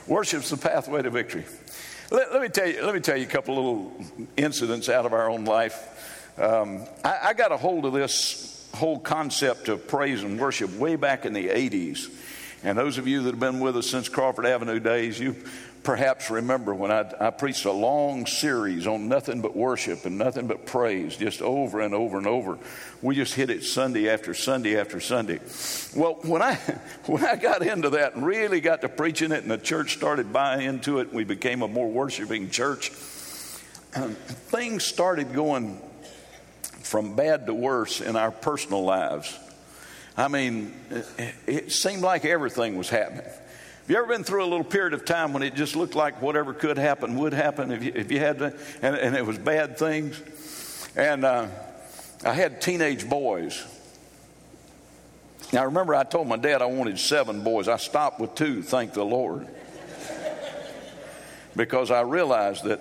[0.07, 1.45] Worship's the pathway to victory.
[2.11, 2.85] Let, let, me tell you.
[2.85, 4.05] Let me tell you a couple little
[4.37, 6.35] incidents out of our own life.
[6.38, 10.97] Um, I, I got a hold of this whole concept of praise and worship way
[10.97, 12.11] back in the '80s,
[12.62, 15.35] and those of you that have been with us since Crawford Avenue days, you
[15.83, 20.46] perhaps remember when I, I, preached a long series on nothing but worship and nothing
[20.46, 22.59] but praise, just over and over and over.
[23.01, 25.40] We just hit it Sunday after Sunday after Sunday.
[25.96, 26.55] Well, when I
[27.07, 30.33] when I got into that and really got to preaching it, and the church started
[30.33, 32.90] buying into it, we became a more worshiping church.
[32.90, 35.81] things started going
[36.83, 39.38] from bad to worse in our personal lives.
[40.21, 40.75] I mean,
[41.47, 43.25] it, seemed like everything was happening.
[43.25, 46.21] Have you ever been through a little period of time when it just looked like
[46.21, 49.39] whatever could happen would happen if you, if you had to, and, and it was
[49.39, 50.21] bad things?
[50.95, 51.49] And uh,
[52.23, 53.65] I had teenage boys.
[55.55, 57.67] Now, remember, I told my dad I wanted seven boys.
[57.67, 59.49] I stopped with two, thank the Lord.
[61.57, 62.81] because I realized that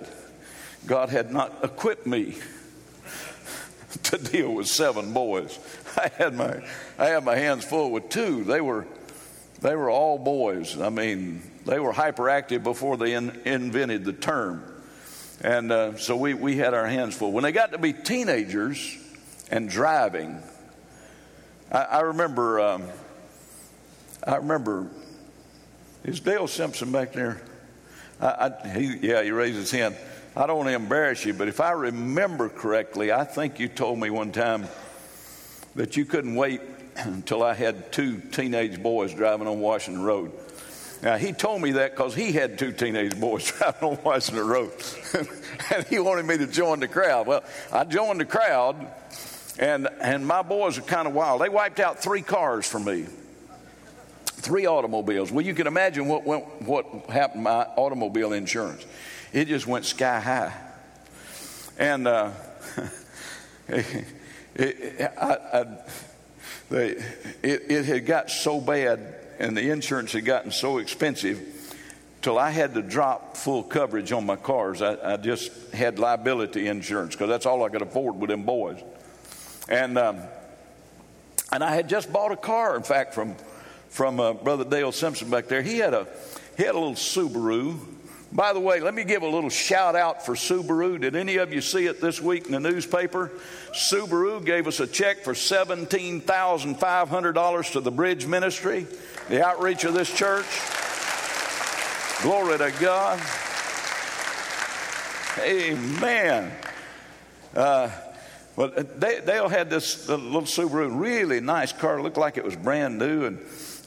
[0.86, 2.36] God had not equipped me
[4.04, 5.58] to deal with seven boys.
[5.98, 6.62] I had my
[6.98, 8.44] I had my hands full with two.
[8.44, 8.86] They were
[9.62, 10.80] they were all boys.
[10.80, 14.64] I mean, they were hyperactive before they in, invented the term.
[15.42, 17.32] And uh, so we, we had our hands full.
[17.32, 18.98] When they got to be teenagers
[19.50, 20.42] and driving,
[21.72, 22.84] I, I remember, um,
[24.26, 24.88] I remember,
[26.04, 27.42] is Dale Simpson back there?
[28.22, 29.96] I, I, he, yeah, he raised his hand.
[30.36, 33.98] I don't want to embarrass you, but if I remember correctly, I think you told
[34.00, 34.68] me one time
[35.76, 36.62] that you couldn't wait
[36.96, 40.32] until I had two teenage boys driving on Washington Road.
[41.02, 44.72] Now, he told me that because he had two teenage boys driving on Washington Road.
[45.74, 47.26] and he wanted me to join the crowd.
[47.26, 48.88] Well, I joined the crowd,
[49.58, 51.42] and, and my boys are kind of wild.
[51.42, 53.08] They wiped out three cars for me,
[54.28, 55.32] three automobiles.
[55.32, 58.86] Well, you can imagine what, went, what happened to my automobile insurance.
[59.32, 60.54] It just went sky high.
[61.78, 62.32] And uh,
[63.68, 64.06] it,
[64.56, 65.66] it, I, I,
[66.70, 66.88] they,
[67.42, 71.42] it, it had got so bad and the insurance had gotten so expensive
[72.22, 74.82] till I had to drop full coverage on my cars.
[74.82, 78.82] I, I just had liability insurance because that's all I could afford with them boys.
[79.70, 80.20] And um,
[81.52, 83.36] and I had just bought a car, in fact, from
[83.90, 85.62] from uh, Brother Dale Simpson back there.
[85.62, 86.08] He had a
[86.58, 87.80] he had a little Subaru.
[88.32, 91.02] By the way, let me give a little shout out for Subaru.
[91.02, 93.32] Did any of you see it this week in the newspaper?
[93.74, 98.86] Subaru gave us a check for $17,500 to the bridge ministry
[99.30, 100.46] the outreach of this church.
[102.22, 103.20] Glory to God.
[105.40, 106.52] Amen.
[107.56, 107.90] Uh,
[108.56, 112.02] well, Dale had this little Subaru, really nice car.
[112.02, 113.26] Looked like it was brand new.
[113.26, 113.40] And,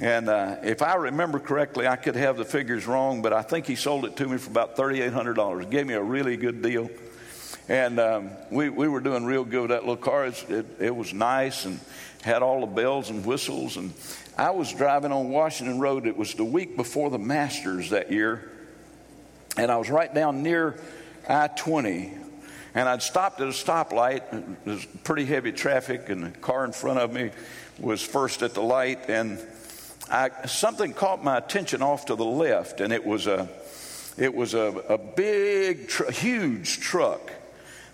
[0.03, 3.67] and uh, if I remember correctly, I could have the figures wrong, but I think
[3.67, 5.71] he sold it to me for about $3,800.
[5.71, 6.91] Gave me a really good deal.
[7.69, 10.27] And um, we, we were doing real good with that little car.
[10.27, 11.79] It, it, it was nice and
[12.23, 13.77] had all the bells and whistles.
[13.77, 13.93] And
[14.37, 16.09] I was driving on Washington Road.
[16.09, 18.51] It was the week before the Masters that year.
[19.57, 20.81] And I was right down near
[21.29, 22.12] I 20.
[22.75, 24.29] And I'd stopped at a stoplight.
[24.65, 27.31] There was pretty heavy traffic, and the car in front of me
[27.79, 29.09] was first at the light.
[29.09, 29.38] And
[30.12, 33.48] I, something caught my attention off to the left, and it was a,
[34.18, 37.33] it was a, a big, tr- huge truck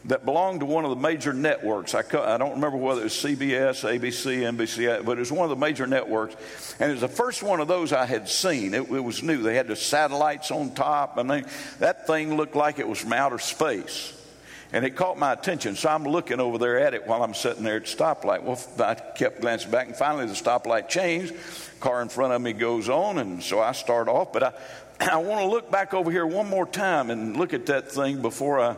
[0.07, 1.94] that belonged to one of the major networks.
[1.94, 5.50] I, I don't remember whether it was CBS, ABC, NBC, but it was one of
[5.50, 6.35] the major networks.
[6.81, 8.74] And it was the first one of those I had seen.
[8.74, 9.42] It, it was new.
[9.42, 11.44] They had the satellites on top, and they,
[11.78, 14.12] that thing looked like it was from outer space.
[14.72, 15.76] And it caught my attention.
[15.76, 18.42] So I'm looking over there at it while I'm sitting there at the stoplight.
[18.42, 21.35] Well, I kept glancing back, and finally the stoplight changed.
[21.81, 24.33] Car in front of me goes on, and so I start off.
[24.33, 24.52] But I,
[25.12, 28.20] I want to look back over here one more time and look at that thing
[28.20, 28.76] before I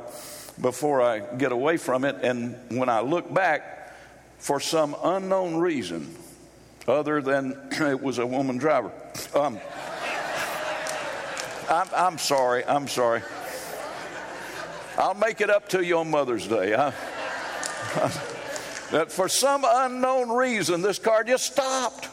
[0.61, 2.17] before I get away from it.
[2.23, 3.93] And when I look back,
[4.39, 6.15] for some unknown reason,
[6.89, 8.93] other than it was a woman driver,
[9.35, 9.59] um,
[11.71, 13.23] I'm, I'm, sorry, I'm sorry.
[15.01, 16.75] I'll make it up to you on Mother's Day.
[16.75, 16.91] I,
[18.91, 22.07] that for some unknown reason, this car just stopped.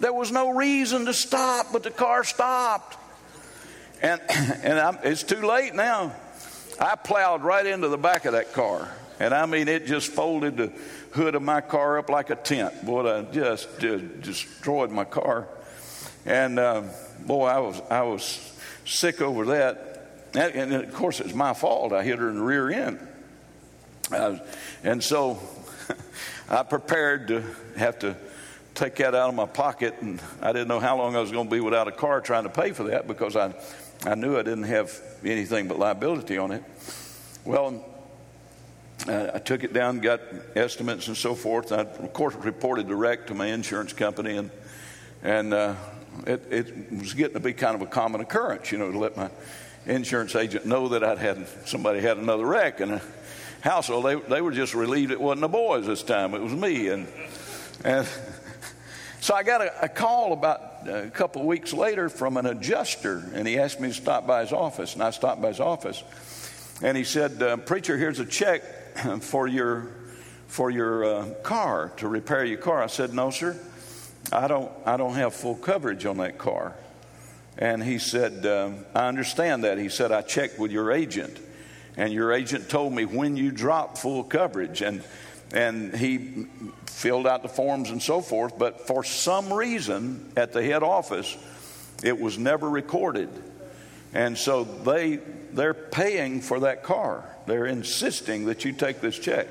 [0.00, 2.96] There was no reason to stop, but the car stopped.
[4.02, 4.20] And,
[4.64, 6.12] and I'm, it's too late now.
[6.80, 8.92] I plowed right into the back of that car.
[9.20, 10.72] And I mean, it just folded the
[11.12, 12.84] hood of my car up like a tent.
[12.84, 15.46] Boy, I just, just destroyed my car.
[16.26, 16.82] And uh,
[17.24, 18.52] boy, I was, I was
[18.84, 19.91] sick over that.
[20.34, 21.92] And, of course, it's my fault.
[21.92, 23.06] I hit her in the rear end.
[24.10, 24.38] Uh,
[24.82, 25.38] and so
[26.48, 27.44] I prepared to
[27.76, 28.16] have to
[28.74, 29.96] take that out of my pocket.
[30.00, 32.44] And I didn't know how long I was going to be without a car trying
[32.44, 33.54] to pay for that because I
[34.04, 36.64] I knew I didn't have anything but liability on it.
[37.44, 37.84] Well,
[39.06, 40.20] uh, I took it down, got
[40.56, 41.70] estimates and so forth.
[41.70, 44.50] I, of course, reported direct to my insurance company, and
[45.22, 45.74] and uh,
[46.26, 49.16] it, it, was getting to be kind of a common occurrence, you know, to let
[49.16, 49.30] my
[49.86, 53.02] insurance agent know that I'd had somebody had another wreck in a
[53.60, 54.04] household.
[54.04, 57.06] They they were just relieved it wasn't the boys this time; it was me, and
[57.84, 58.06] and
[59.20, 63.22] so I got a, a call about a couple of weeks later from an adjuster,
[63.34, 66.02] and he asked me to stop by his office, and I stopped by his office,
[66.82, 68.62] and he said, uh, "Preacher, here's a check
[69.20, 69.88] for your
[70.46, 73.58] for your uh, car to repair your car." I said, "No, sir,
[74.32, 74.70] I don't.
[74.86, 76.74] I don't have full coverage on that car."
[77.58, 81.38] And he said, uh, "I understand that." He said, "I checked with your agent,
[81.96, 85.02] and your agent told me when you drop full coverage and."
[85.54, 86.46] and he
[86.86, 91.36] filled out the forms and so forth, but for some reason at the head office,
[92.02, 93.28] it was never recorded.
[94.14, 95.16] And so they,
[95.52, 97.24] they're paying for that car.
[97.46, 99.48] They're insisting that you take this check.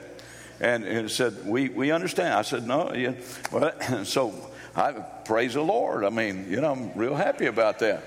[0.60, 2.36] And, and said, we, we understand.
[2.36, 2.94] I said, no.
[2.94, 3.14] Yeah.
[3.52, 3.74] Well,
[4.06, 4.34] so
[4.76, 4.92] I
[5.32, 6.04] praise the Lord.
[6.04, 8.04] I mean, you know, I'm real happy about that.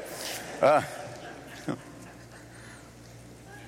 [0.60, 0.82] Uh,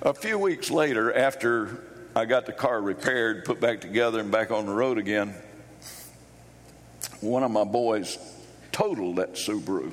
[0.03, 1.83] a few weeks later, after
[2.15, 5.33] I got the car repaired, put back together, and back on the road again,
[7.19, 8.19] one of my boys
[8.71, 9.91] totaled that Subaru.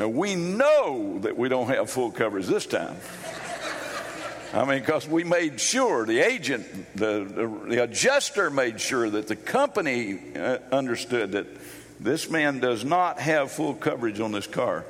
[0.00, 2.96] and we know that we don't have full coverage this time.
[4.52, 9.28] I mean, because we made sure, the agent, the, the, the, adjuster made sure that
[9.28, 11.46] the company uh, understood that
[12.00, 14.86] this man does not have full coverage on this car.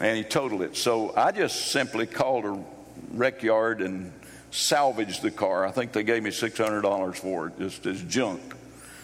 [0.00, 0.76] And he totaled it.
[0.76, 2.64] So I just simply called a
[3.12, 4.12] wreck yard and
[4.50, 5.64] salvaged the car.
[5.64, 8.40] I think they gave me $600 for it, just as junk.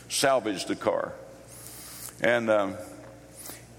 [0.08, 1.12] Salvaged the car.
[2.20, 2.74] And um,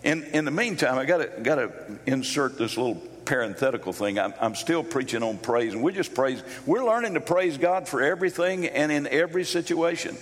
[0.04, 1.72] in, in the meantime, I got to
[2.06, 4.17] insert this little parenthetical thing.
[4.17, 6.41] I'm, I'm, still preaching on praise, and we're just praise.
[6.65, 10.17] We're learning to praise God for everything and in every situation.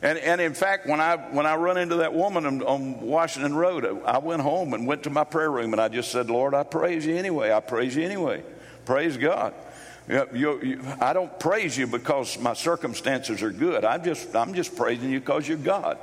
[0.00, 3.54] And, and in fact, when I when I run into that woman on, on Washington
[3.54, 6.54] Road, I went home and went to my prayer room, and I just said, "Lord,
[6.54, 7.52] I praise you anyway.
[7.52, 8.42] I praise you anyway.
[8.86, 9.52] Praise God."
[10.08, 13.84] You, you, you, I don't praise you because my circumstances are good.
[13.84, 15.98] I'm just I'm just praising you because you're God.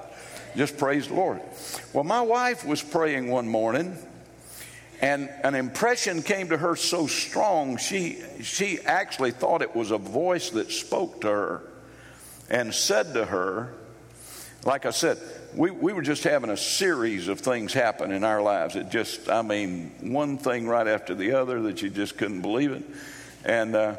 [0.56, 1.42] Just praise the Lord.
[1.94, 3.98] Well, my wife was praying one morning
[5.06, 10.00] and an impression came to her so strong, she, she actually thought it was a
[10.00, 11.62] voice that spoke to her
[12.50, 13.76] and said to her,
[14.64, 15.20] like I said,
[15.54, 18.76] we, we were just having a series of things happen in our lives.
[18.76, 22.72] It just, I mean, one thing right after the other that you just couldn't believe
[22.72, 22.84] it.
[23.44, 23.98] And uh,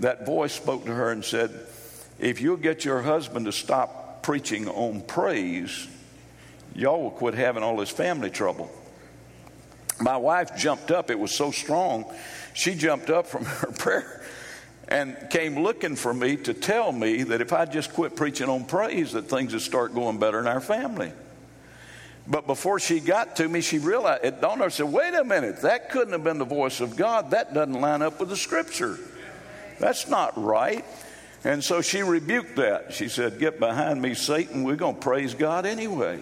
[0.00, 1.52] that voice spoke to her and said,
[2.18, 5.86] If you'll get your husband to stop preaching on praise,
[6.74, 8.68] y'all will quit having all this family trouble.
[10.02, 11.10] My wife jumped up.
[11.10, 12.12] It was so strong.
[12.54, 14.24] She jumped up from her prayer
[14.88, 18.64] and came looking for me to tell me that if I just quit preaching on
[18.64, 21.12] praise, that things would start going better in our family.
[22.26, 24.70] But before she got to me, she realized it dawned on her.
[24.70, 27.30] Said, "Wait a minute, that couldn't have been the voice of God.
[27.30, 28.98] That doesn't line up with the Scripture.
[29.80, 30.84] That's not right."
[31.44, 32.92] And so she rebuked that.
[32.92, 34.62] She said, "Get behind me, Satan.
[34.62, 36.20] We're going to praise God anyway."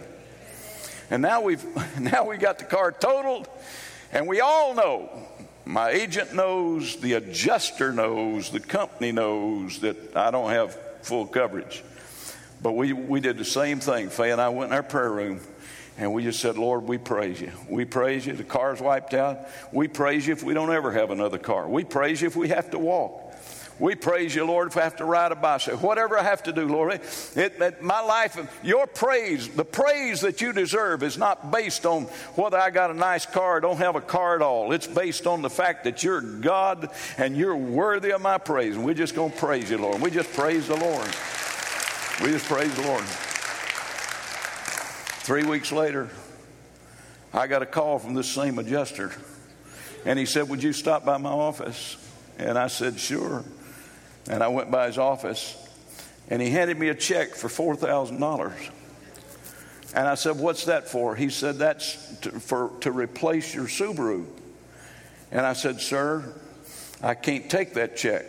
[1.11, 1.64] And now we've
[2.00, 3.48] now we got the car totaled,
[4.12, 5.11] and we all know.
[5.66, 11.84] My agent knows, the adjuster knows, the company knows that I don't have full coverage.
[12.62, 14.08] But we, we did the same thing.
[14.08, 15.40] Faye and I went in our prayer room
[15.96, 17.52] and we just said, Lord, we praise you.
[17.68, 18.32] We praise you.
[18.32, 19.46] The car's wiped out.
[19.72, 21.68] We praise you if we don't ever have another car.
[21.68, 23.30] We praise you if we have to walk.
[23.81, 25.78] We praise you, Lord, if I have to ride a bicycle.
[25.78, 26.93] Whatever I have to do, Lord.
[26.93, 27.03] It,
[27.35, 32.05] it, my life, your praise, the praise that you deserve is not based on
[32.35, 34.72] whether I got a nice car or don't have a car at all.
[34.72, 38.76] It's based on the fact that you're God and you're worthy of my praise.
[38.76, 40.03] And we're just going to praise you, Lord.
[40.03, 41.09] We just praise the Lord.
[42.22, 43.05] We just praise the Lord.
[45.24, 46.11] Three weeks later,
[47.33, 49.11] I got a call from this same adjuster.
[50.05, 51.97] And he said, Would you stop by my office?
[52.37, 53.43] And I said, Sure.
[54.28, 55.56] And I went by his office
[56.28, 58.70] and he handed me a check for $4,000.
[59.94, 61.16] And I said, What's that for?
[61.16, 64.26] He said, That's to, for, to replace your Subaru.
[65.32, 66.32] And I said, Sir,
[67.02, 68.24] I can't take that check.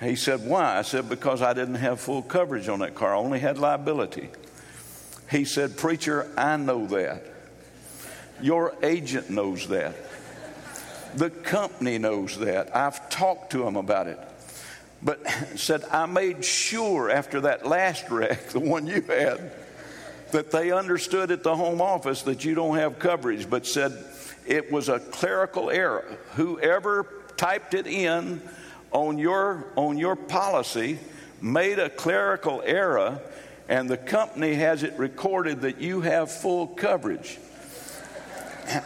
[0.00, 0.78] He said, Why?
[0.78, 4.28] I said, Because I didn't have full coverage on that car, I only had liability.
[5.30, 7.24] He said, Preacher, I know that.
[8.40, 9.94] Your agent knows that.
[11.16, 12.74] The company knows that.
[12.76, 14.20] I've talked to him about it.
[15.02, 15.20] But
[15.56, 19.52] said, I made sure after that last wreck, the one you had,
[20.32, 23.92] that they understood at the home office that you don't have coverage, but said
[24.46, 26.04] it was a clerical error.
[26.34, 28.42] Whoever typed it in
[28.90, 30.98] on your, on your policy
[31.40, 33.20] made a clerical error,
[33.68, 37.38] and the company has it recorded that you have full coverage.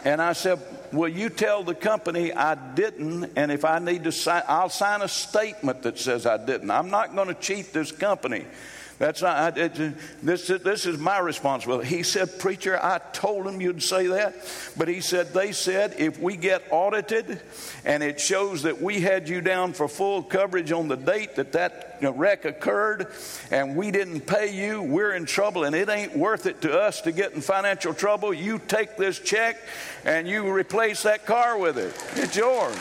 [0.05, 0.59] And I said,
[0.93, 3.31] Will you tell the company I didn't?
[3.35, 6.69] And if I need to sign, I'll sign a statement that says I didn't.
[6.69, 8.45] I'm not going to cheat this company.
[8.99, 11.87] That's not, it, this, this is my responsibility.
[11.87, 14.35] He said, Preacher, I told him you'd say that.
[14.77, 17.41] But he said, They said, if we get audited
[17.85, 21.53] and it shows that we had you down for full coverage on the date that
[21.53, 23.07] that wreck occurred
[23.51, 27.01] and we didn't pay you, we're in trouble and it ain't worth it to us
[27.01, 28.33] to get in financial trouble.
[28.33, 29.57] You take this check
[30.05, 31.93] and you replace that car with it.
[32.15, 32.75] It's yours.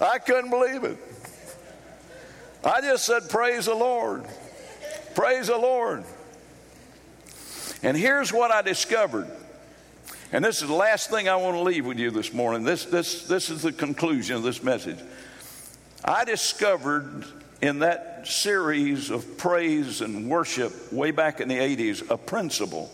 [0.00, 0.96] I couldn't believe it.
[2.64, 4.24] I just said, Praise the Lord.
[5.14, 6.04] Praise the Lord.
[7.82, 9.30] And here's what I discovered.
[10.32, 12.62] And this is the last thing I want to leave with you this morning.
[12.62, 14.98] This, this, this is the conclusion of this message.
[16.04, 17.24] I discovered
[17.60, 22.90] in that series of praise and worship way back in the 80s a principle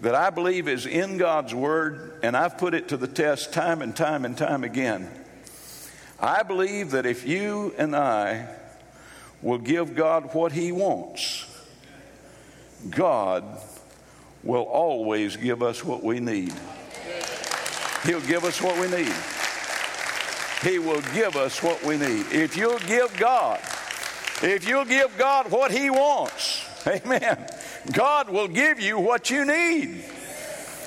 [0.00, 3.82] that I believe is in God's Word, and I've put it to the test time
[3.82, 5.08] and time and time again.
[6.20, 8.48] I believe that if you and I
[9.42, 11.46] will give God what He wants,
[12.90, 13.44] God
[14.42, 16.52] will always give us what we need.
[18.04, 19.12] He'll give us what we need.
[20.62, 22.26] He will give us what we need.
[22.32, 23.60] If you'll give God,
[24.42, 27.46] if you'll give God what He wants, amen,
[27.92, 30.04] God will give you what you need.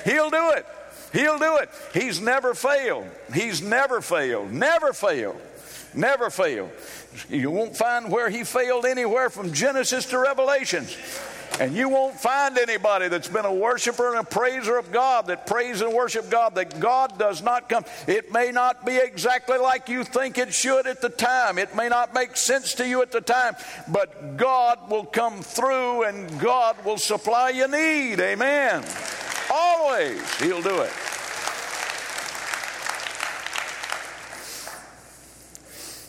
[0.04, 0.66] He'll do it.
[1.12, 1.70] He'll do it.
[1.94, 3.06] He's never failed.
[3.32, 4.52] He's never failed.
[4.52, 5.40] Never failed.
[5.94, 6.70] Never failed.
[7.30, 10.96] You won't find where he failed anywhere from Genesis to Revelations.
[11.60, 15.46] And you won't find anybody that's been a worshiper and a praiser of God that
[15.46, 17.84] praise and worship God that God does not come.
[18.06, 21.58] It may not be exactly like you think it should at the time.
[21.58, 23.56] It may not make sense to you at the time,
[23.88, 28.20] but God will come through and God will supply your need.
[28.20, 28.84] Amen.
[29.50, 30.92] Always, He'll do it.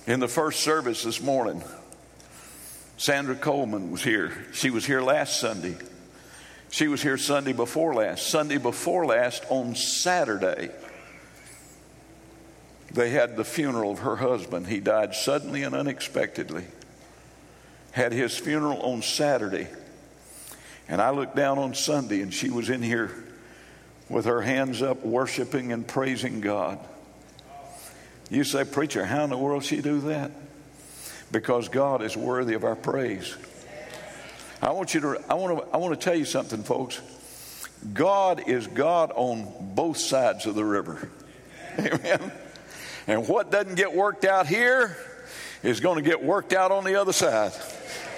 [0.08, 1.64] In the first service this morning,
[2.98, 4.34] Sandra Coleman was here.
[4.54, 5.78] She was here last Sunday.
[6.72, 8.28] She was here Sunday before last.
[8.28, 10.72] Sunday before last on Saturday,
[12.92, 14.68] they had the funeral of her husband.
[14.68, 16.66] He died suddenly and unexpectedly.
[17.92, 19.68] Had his funeral on Saturday.
[20.88, 23.12] And I looked down on Sunday and she was in here
[24.10, 26.80] with her hands up, worshiping and praising God.
[28.30, 30.32] You say, Preacher, how in the world she do that?
[31.32, 33.36] because God is worthy of our praise.
[34.62, 37.02] I want you to I want to I want to tell you something folks.
[37.94, 41.10] God is God on both sides of the river.
[41.80, 42.32] Amen.
[43.08, 44.98] And what doesn't get worked out here
[45.64, 47.54] is going to get worked out on the other side.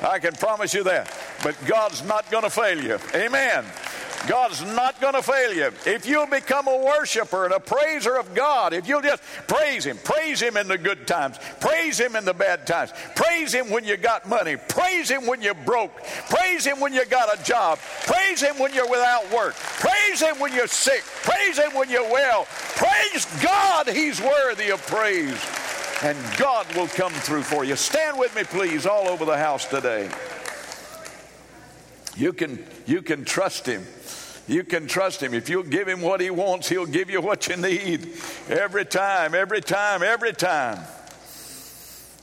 [0.02, 1.16] I can promise you that.
[1.44, 2.98] But God's not going to fail you.
[3.14, 3.66] Amen.
[4.28, 5.72] God's not going to fail you.
[5.86, 9.98] If you'll become a worshiper and a praiser of God, if you'll just praise Him,
[10.04, 13.84] praise Him in the good times, praise Him in the bad times, praise Him when
[13.84, 15.96] you got money, praise Him when you're broke,
[16.30, 20.40] praise Him when you got a job, praise Him when you're without work, praise Him
[20.40, 22.46] when you're sick, praise Him when you're well,
[22.76, 25.40] praise God, He's worthy of praise.
[26.04, 27.76] And God will come through for you.
[27.76, 30.10] Stand with me, please, all over the house today.
[32.18, 33.86] You can, you can trust Him.
[34.48, 35.34] You can trust Him.
[35.34, 38.14] If you'll give Him what He wants, He'll give you what you need
[38.50, 40.80] every time, every time, every time.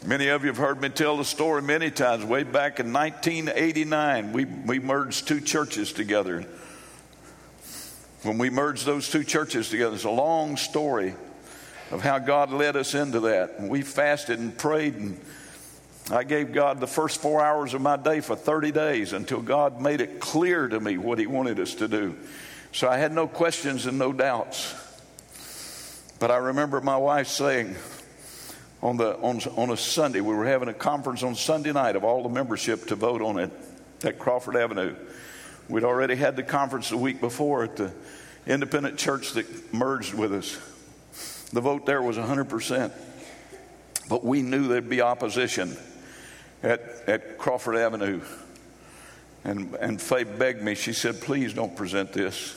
[0.04, 2.24] Many of you have heard me tell the story many times.
[2.24, 6.46] Way back in 1989, we, we merged two churches together.
[8.22, 11.14] When we merged those two churches together, it's a long story
[11.90, 13.58] of how God led us into that.
[13.58, 15.20] And we fasted and prayed and
[16.10, 19.80] I gave God the first four hours of my day for 30 days until God
[19.80, 22.16] made it clear to me what He wanted us to do.
[22.72, 24.74] So I had no questions and no doubts.
[26.18, 27.76] But I remember my wife saying
[28.82, 32.04] on, the, on, on a Sunday, we were having a conference on Sunday night of
[32.04, 33.50] all the membership to vote on it
[34.02, 34.96] at Crawford Avenue.
[35.68, 37.92] We'd already had the conference the week before at the
[38.46, 40.56] independent church that merged with us.
[41.52, 42.92] The vote there was 100%.
[44.08, 45.76] But we knew there'd be opposition
[46.62, 48.20] at, at Crawford Avenue.
[49.44, 52.54] And, and Faye begged me, she said, please don't present this.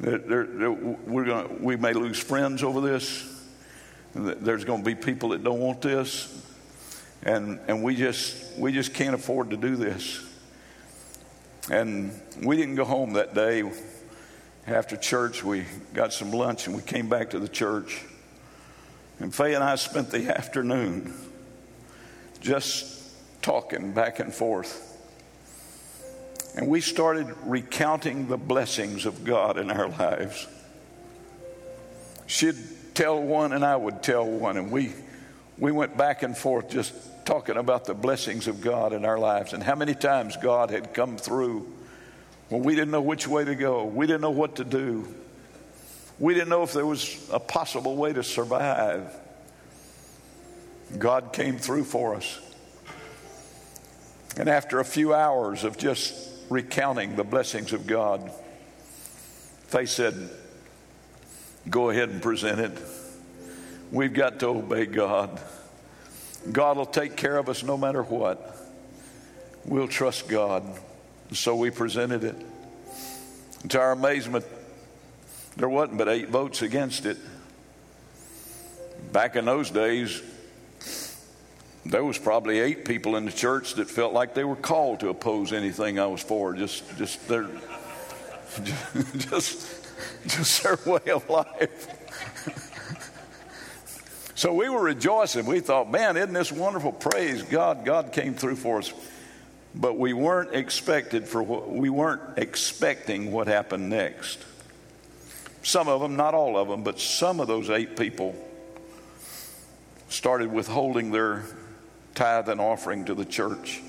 [0.00, 3.26] There, there, we're gonna, we may lose friends over this.
[4.14, 6.44] There's going to be people that don't want this.
[7.22, 10.24] And, and we, just, we just can't afford to do this.
[11.70, 13.70] And we didn't go home that day.
[14.66, 18.02] After church, we got some lunch and we came back to the church.
[19.18, 21.14] And Faye and I spent the afternoon
[22.40, 22.97] just
[23.42, 24.84] talking back and forth.
[26.56, 30.46] And we started recounting the blessings of God in our lives.
[32.26, 32.56] She'd
[32.94, 34.92] tell one, and I would tell one, and we,
[35.56, 36.92] we went back and forth just
[37.24, 40.94] talking about the blessings of God in our lives and how many times God had
[40.94, 41.72] come through
[42.48, 45.06] when we didn't know which way to go, we didn't know what to do,
[46.18, 49.14] we didn't know if there was a possible way to survive.
[50.96, 52.40] God came through for us.
[54.38, 56.14] And after a few hours of just
[56.48, 58.30] recounting the blessings of God,
[59.72, 60.30] they said,
[61.68, 62.78] Go ahead and present it.
[63.90, 65.40] We've got to obey God.
[66.50, 68.56] God will take care of us no matter what.
[69.64, 70.62] We'll trust God.
[71.32, 72.36] So we presented it.
[73.70, 74.46] To our amazement,
[75.56, 77.18] there wasn't but eight votes against it.
[79.12, 80.22] Back in those days,
[81.86, 85.08] there was probably eight people in the church that felt like they were called to
[85.08, 86.54] oppose anything I was for.
[86.54, 87.48] Just, just their,
[89.16, 89.86] just,
[90.26, 91.94] just their way of life.
[94.34, 95.46] so we were rejoicing.
[95.46, 96.92] We thought, man, isn't this wonderful?
[96.92, 97.84] Praise God!
[97.84, 98.92] God came through for us.
[99.74, 104.44] But we weren't expected for what we weren't expecting what happened next.
[105.62, 108.34] Some of them, not all of them, but some of those eight people
[110.08, 111.44] started withholding their
[112.18, 113.80] tithe and offering to the church.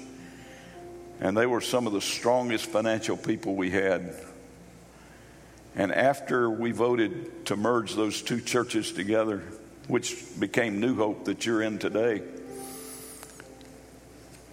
[1.20, 4.14] And they were some of the strongest financial people we had.
[5.76, 9.42] And after we voted to merge those two churches together,
[9.88, 12.22] which became New Hope that you're in today,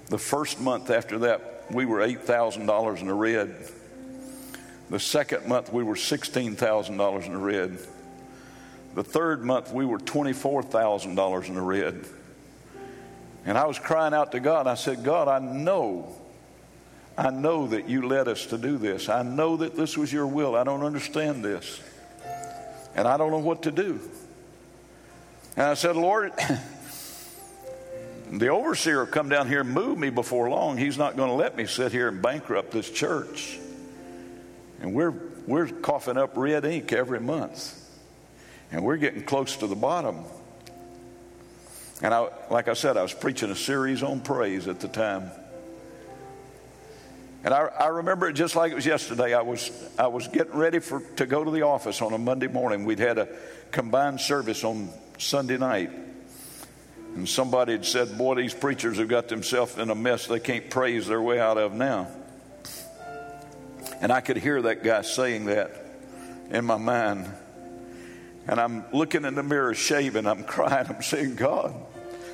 [0.08, 3.70] the first month after that, we were $8,000 in the red.
[4.88, 7.78] The second month, we were $16,000 in the red.
[8.94, 12.06] The third month, we were $24,000 in the red.
[13.46, 14.66] And I was crying out to God.
[14.66, 16.12] I said, God, I know,
[17.16, 19.08] I know that you led us to do this.
[19.08, 20.56] I know that this was your will.
[20.56, 21.80] I don't understand this.
[22.96, 24.00] And I don't know what to do.
[25.56, 26.32] And I said, Lord,
[28.32, 30.76] the overseer will come down here and move me before long.
[30.76, 33.58] He's not going to let me sit here and bankrupt this church.
[34.80, 35.14] And we're,
[35.46, 37.74] we're coughing up red ink every month.
[38.72, 40.24] And we're getting close to the bottom.
[42.02, 45.30] And I, like I said, I was preaching a series on praise at the time.
[47.42, 49.32] And I, I, remember it just like it was yesterday.
[49.32, 52.48] I was, I was getting ready for, to go to the office on a Monday
[52.48, 52.84] morning.
[52.84, 53.28] We'd had a
[53.70, 55.90] combined service on Sunday night.
[57.14, 60.68] And somebody had said, Boy, these preachers have got themselves in a mess they can't
[60.68, 62.08] praise their way out of now.
[64.00, 65.70] And I could hear that guy saying that
[66.50, 67.32] in my mind.
[68.48, 71.74] And I'm looking in the mirror, shaving, I'm crying, I'm saying, God,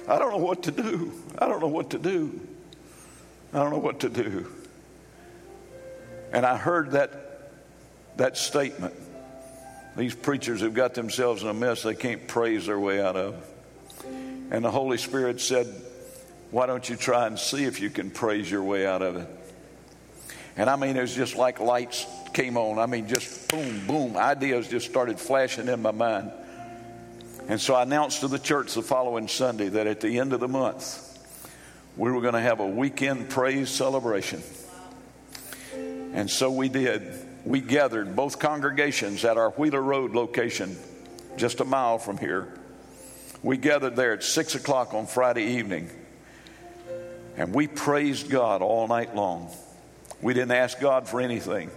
[0.09, 1.13] I don't know what to do.
[1.39, 2.41] I don't know what to do.
[3.53, 4.51] I don't know what to do.
[6.33, 7.51] And I heard that,
[8.17, 8.95] that statement.
[9.97, 13.47] These preachers have got themselves in a mess they can't praise their way out of.
[14.51, 15.67] And the Holy Spirit said,
[16.51, 19.29] Why don't you try and see if you can praise your way out of it?
[20.57, 22.79] And I mean, it was just like lights came on.
[22.79, 24.17] I mean, just boom, boom.
[24.17, 26.31] Ideas just started flashing in my mind.
[27.49, 30.41] And so I announced to the church the following Sunday that at the end of
[30.41, 31.09] the month,
[31.97, 34.43] we were going to have a weekend praise celebration.
[36.15, 37.03] And so we did.
[37.45, 40.77] We gathered both congregations at our Wheeler Road location,
[41.37, 42.55] just a mile from here.
[43.43, 45.91] We gathered there at six o'clock on Friday evening,
[47.37, 49.51] and we praised God all night long.
[50.23, 51.71] We didn't ask God for anything.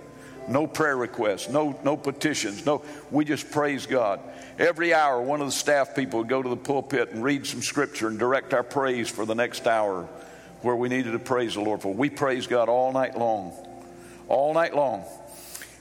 [0.48, 4.20] No prayer requests, no, no petitions, no, we just praised God.
[4.60, 7.64] Every hour, one of the staff people would go to the pulpit and read some
[7.64, 10.08] scripture and direct our praise for the next hour
[10.62, 11.94] where we needed to praise the Lord for.
[11.94, 13.54] We praised God all night long.
[14.28, 15.04] All night long.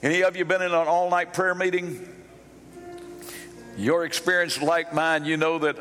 [0.01, 2.11] Any of you been in an all night prayer meeting?
[3.77, 5.77] Your experience like mine, you know that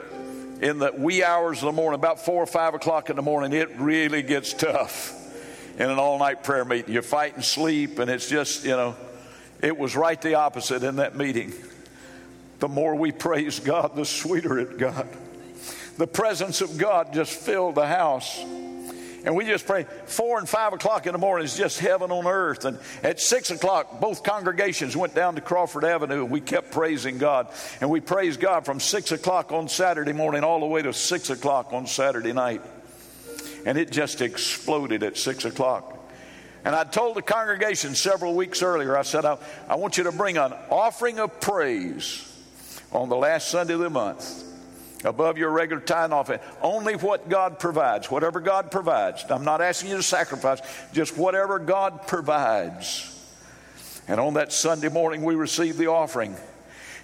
[0.61, 3.53] in the wee hours of the morning, about four or five o'clock in the morning,
[3.53, 5.24] it really gets tough
[5.79, 6.93] in an all night prayer meeting.
[6.93, 8.97] You're fighting sleep, and it's just, you know,
[9.61, 11.53] it was right the opposite in that meeting.
[12.61, 15.07] The more we praise God, the sweeter it got.
[15.97, 18.39] The presence of God just filled the house.
[19.25, 19.87] And we just pray.
[20.05, 22.67] Four and five o'clock in the morning is just heaven on earth.
[22.67, 27.17] And at six o'clock, both congregations went down to Crawford Avenue and we kept praising
[27.17, 27.49] God.
[27.81, 31.31] And we praised God from six o'clock on Saturday morning all the way to six
[31.31, 32.61] o'clock on Saturday night
[33.65, 35.91] and it just exploded at six o'clock.
[36.65, 39.37] And I told the congregation several weeks earlier, I said, I,
[39.69, 42.31] I want you to bring an offering of praise
[42.91, 44.43] on the last Sunday of the month
[45.05, 46.41] above your regular tithe offering.
[46.63, 49.25] Only what God provides, whatever God provides.
[49.29, 50.61] I'm not asking you to sacrifice,
[50.93, 53.11] just whatever God provides.
[54.09, 56.35] And on that Sunday morning, we received the offering.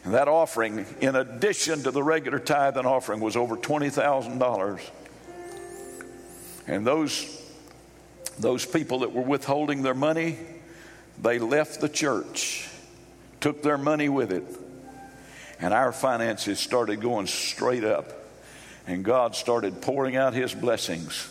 [0.04, 4.80] And that offering, in addition to the regular tithe and offering, was over $20,000.
[6.70, 7.26] And those,
[8.38, 10.38] those people that were withholding their money,
[11.20, 12.68] they left the church,
[13.40, 14.44] took their money with it,
[15.58, 18.12] and our finances started going straight up.
[18.86, 21.28] And God started pouring out His blessings.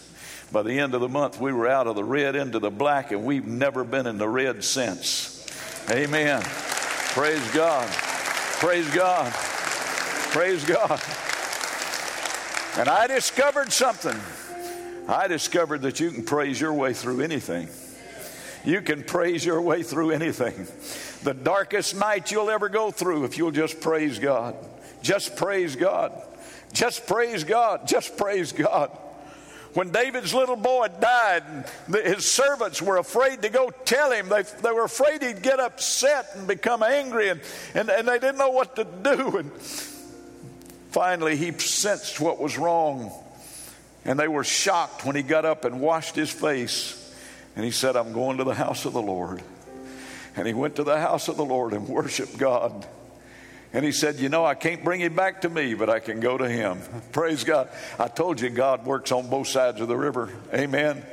[0.52, 3.14] By the end of the month, we were out of the red into the black,
[3.14, 5.48] and we've never been in the red since.
[5.90, 6.42] Amen.
[6.44, 7.88] Praise God.
[7.90, 9.32] Praise God.
[9.32, 11.02] Praise God.
[12.78, 14.20] And I discovered something.
[15.10, 17.68] I discovered that you can praise your way through anything.
[18.64, 20.68] You can praise your way through anything.
[21.24, 24.55] the darkest night you'll ever go through if you'll just praise God.
[25.01, 26.12] Just praise God.
[26.74, 27.88] Just praise God.
[27.88, 28.91] Just praise God.
[29.74, 34.30] When David's little boy died, his servants were afraid to go tell him.
[34.30, 37.41] They, they were afraid he'd get upset and become angry, and,
[37.74, 39.38] and, and they didn't know what to do.
[39.38, 39.51] And
[40.91, 43.12] finally, he sensed what was wrong.
[44.06, 46.95] And they were shocked when he got up and washed his face.
[47.56, 49.41] And he said, I'm going to the house of the Lord.
[50.36, 52.88] And he went to the house of the Lord and worshiped God.
[53.72, 56.20] And he said, You know, I can't bring him back to me, but I can
[56.20, 56.80] go to him.
[57.12, 57.70] Praise God.
[58.00, 60.30] I told you God works on both sides of the river.
[60.54, 61.04] Amen.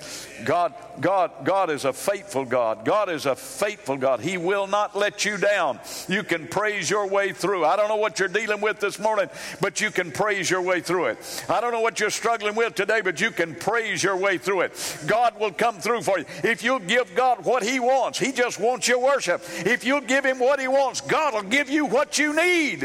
[0.44, 2.84] God, God, God is a faithful God.
[2.84, 4.20] God is a faithful God.
[4.20, 5.80] He will not let you down.
[6.08, 7.64] You can praise your way through.
[7.64, 9.28] I don't know what you're dealing with this morning,
[9.60, 11.44] but you can praise your way through it.
[11.48, 14.62] I don't know what you're struggling with today, but you can praise your way through
[14.62, 15.04] it.
[15.06, 16.26] God will come through for you.
[16.44, 19.42] If you'll give God what He wants, He just wants your worship.
[19.64, 22.84] If you'll give Him what He wants, God will give you what you need.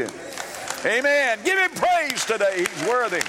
[0.84, 1.38] Amen.
[1.44, 2.66] Give Him praise today.
[2.66, 3.22] He's worthy.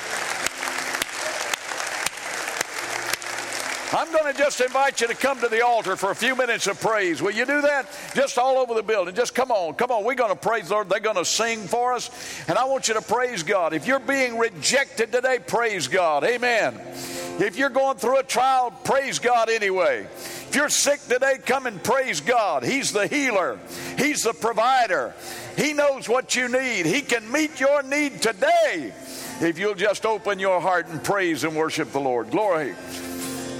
[3.95, 6.65] I'm going to just invite you to come to the altar for a few minutes
[6.65, 7.21] of praise.
[7.21, 7.87] Will you do that?
[8.15, 9.13] Just all over the building.
[9.13, 10.03] Just come on, come on.
[10.03, 10.89] We're going to praise the Lord.
[10.89, 12.09] They're going to sing for us.
[12.47, 13.73] And I want you to praise God.
[13.73, 16.23] If you're being rejected today, praise God.
[16.23, 16.79] Amen.
[17.39, 20.01] If you're going through a trial, praise God anyway.
[20.01, 22.63] If you're sick today, come and praise God.
[22.63, 23.59] He's the healer,
[23.97, 25.13] He's the provider.
[25.55, 26.87] He knows what you need.
[26.87, 28.91] He can meet your need today
[29.39, 32.31] if you'll just open your heart and praise and worship the Lord.
[32.31, 32.73] Glory.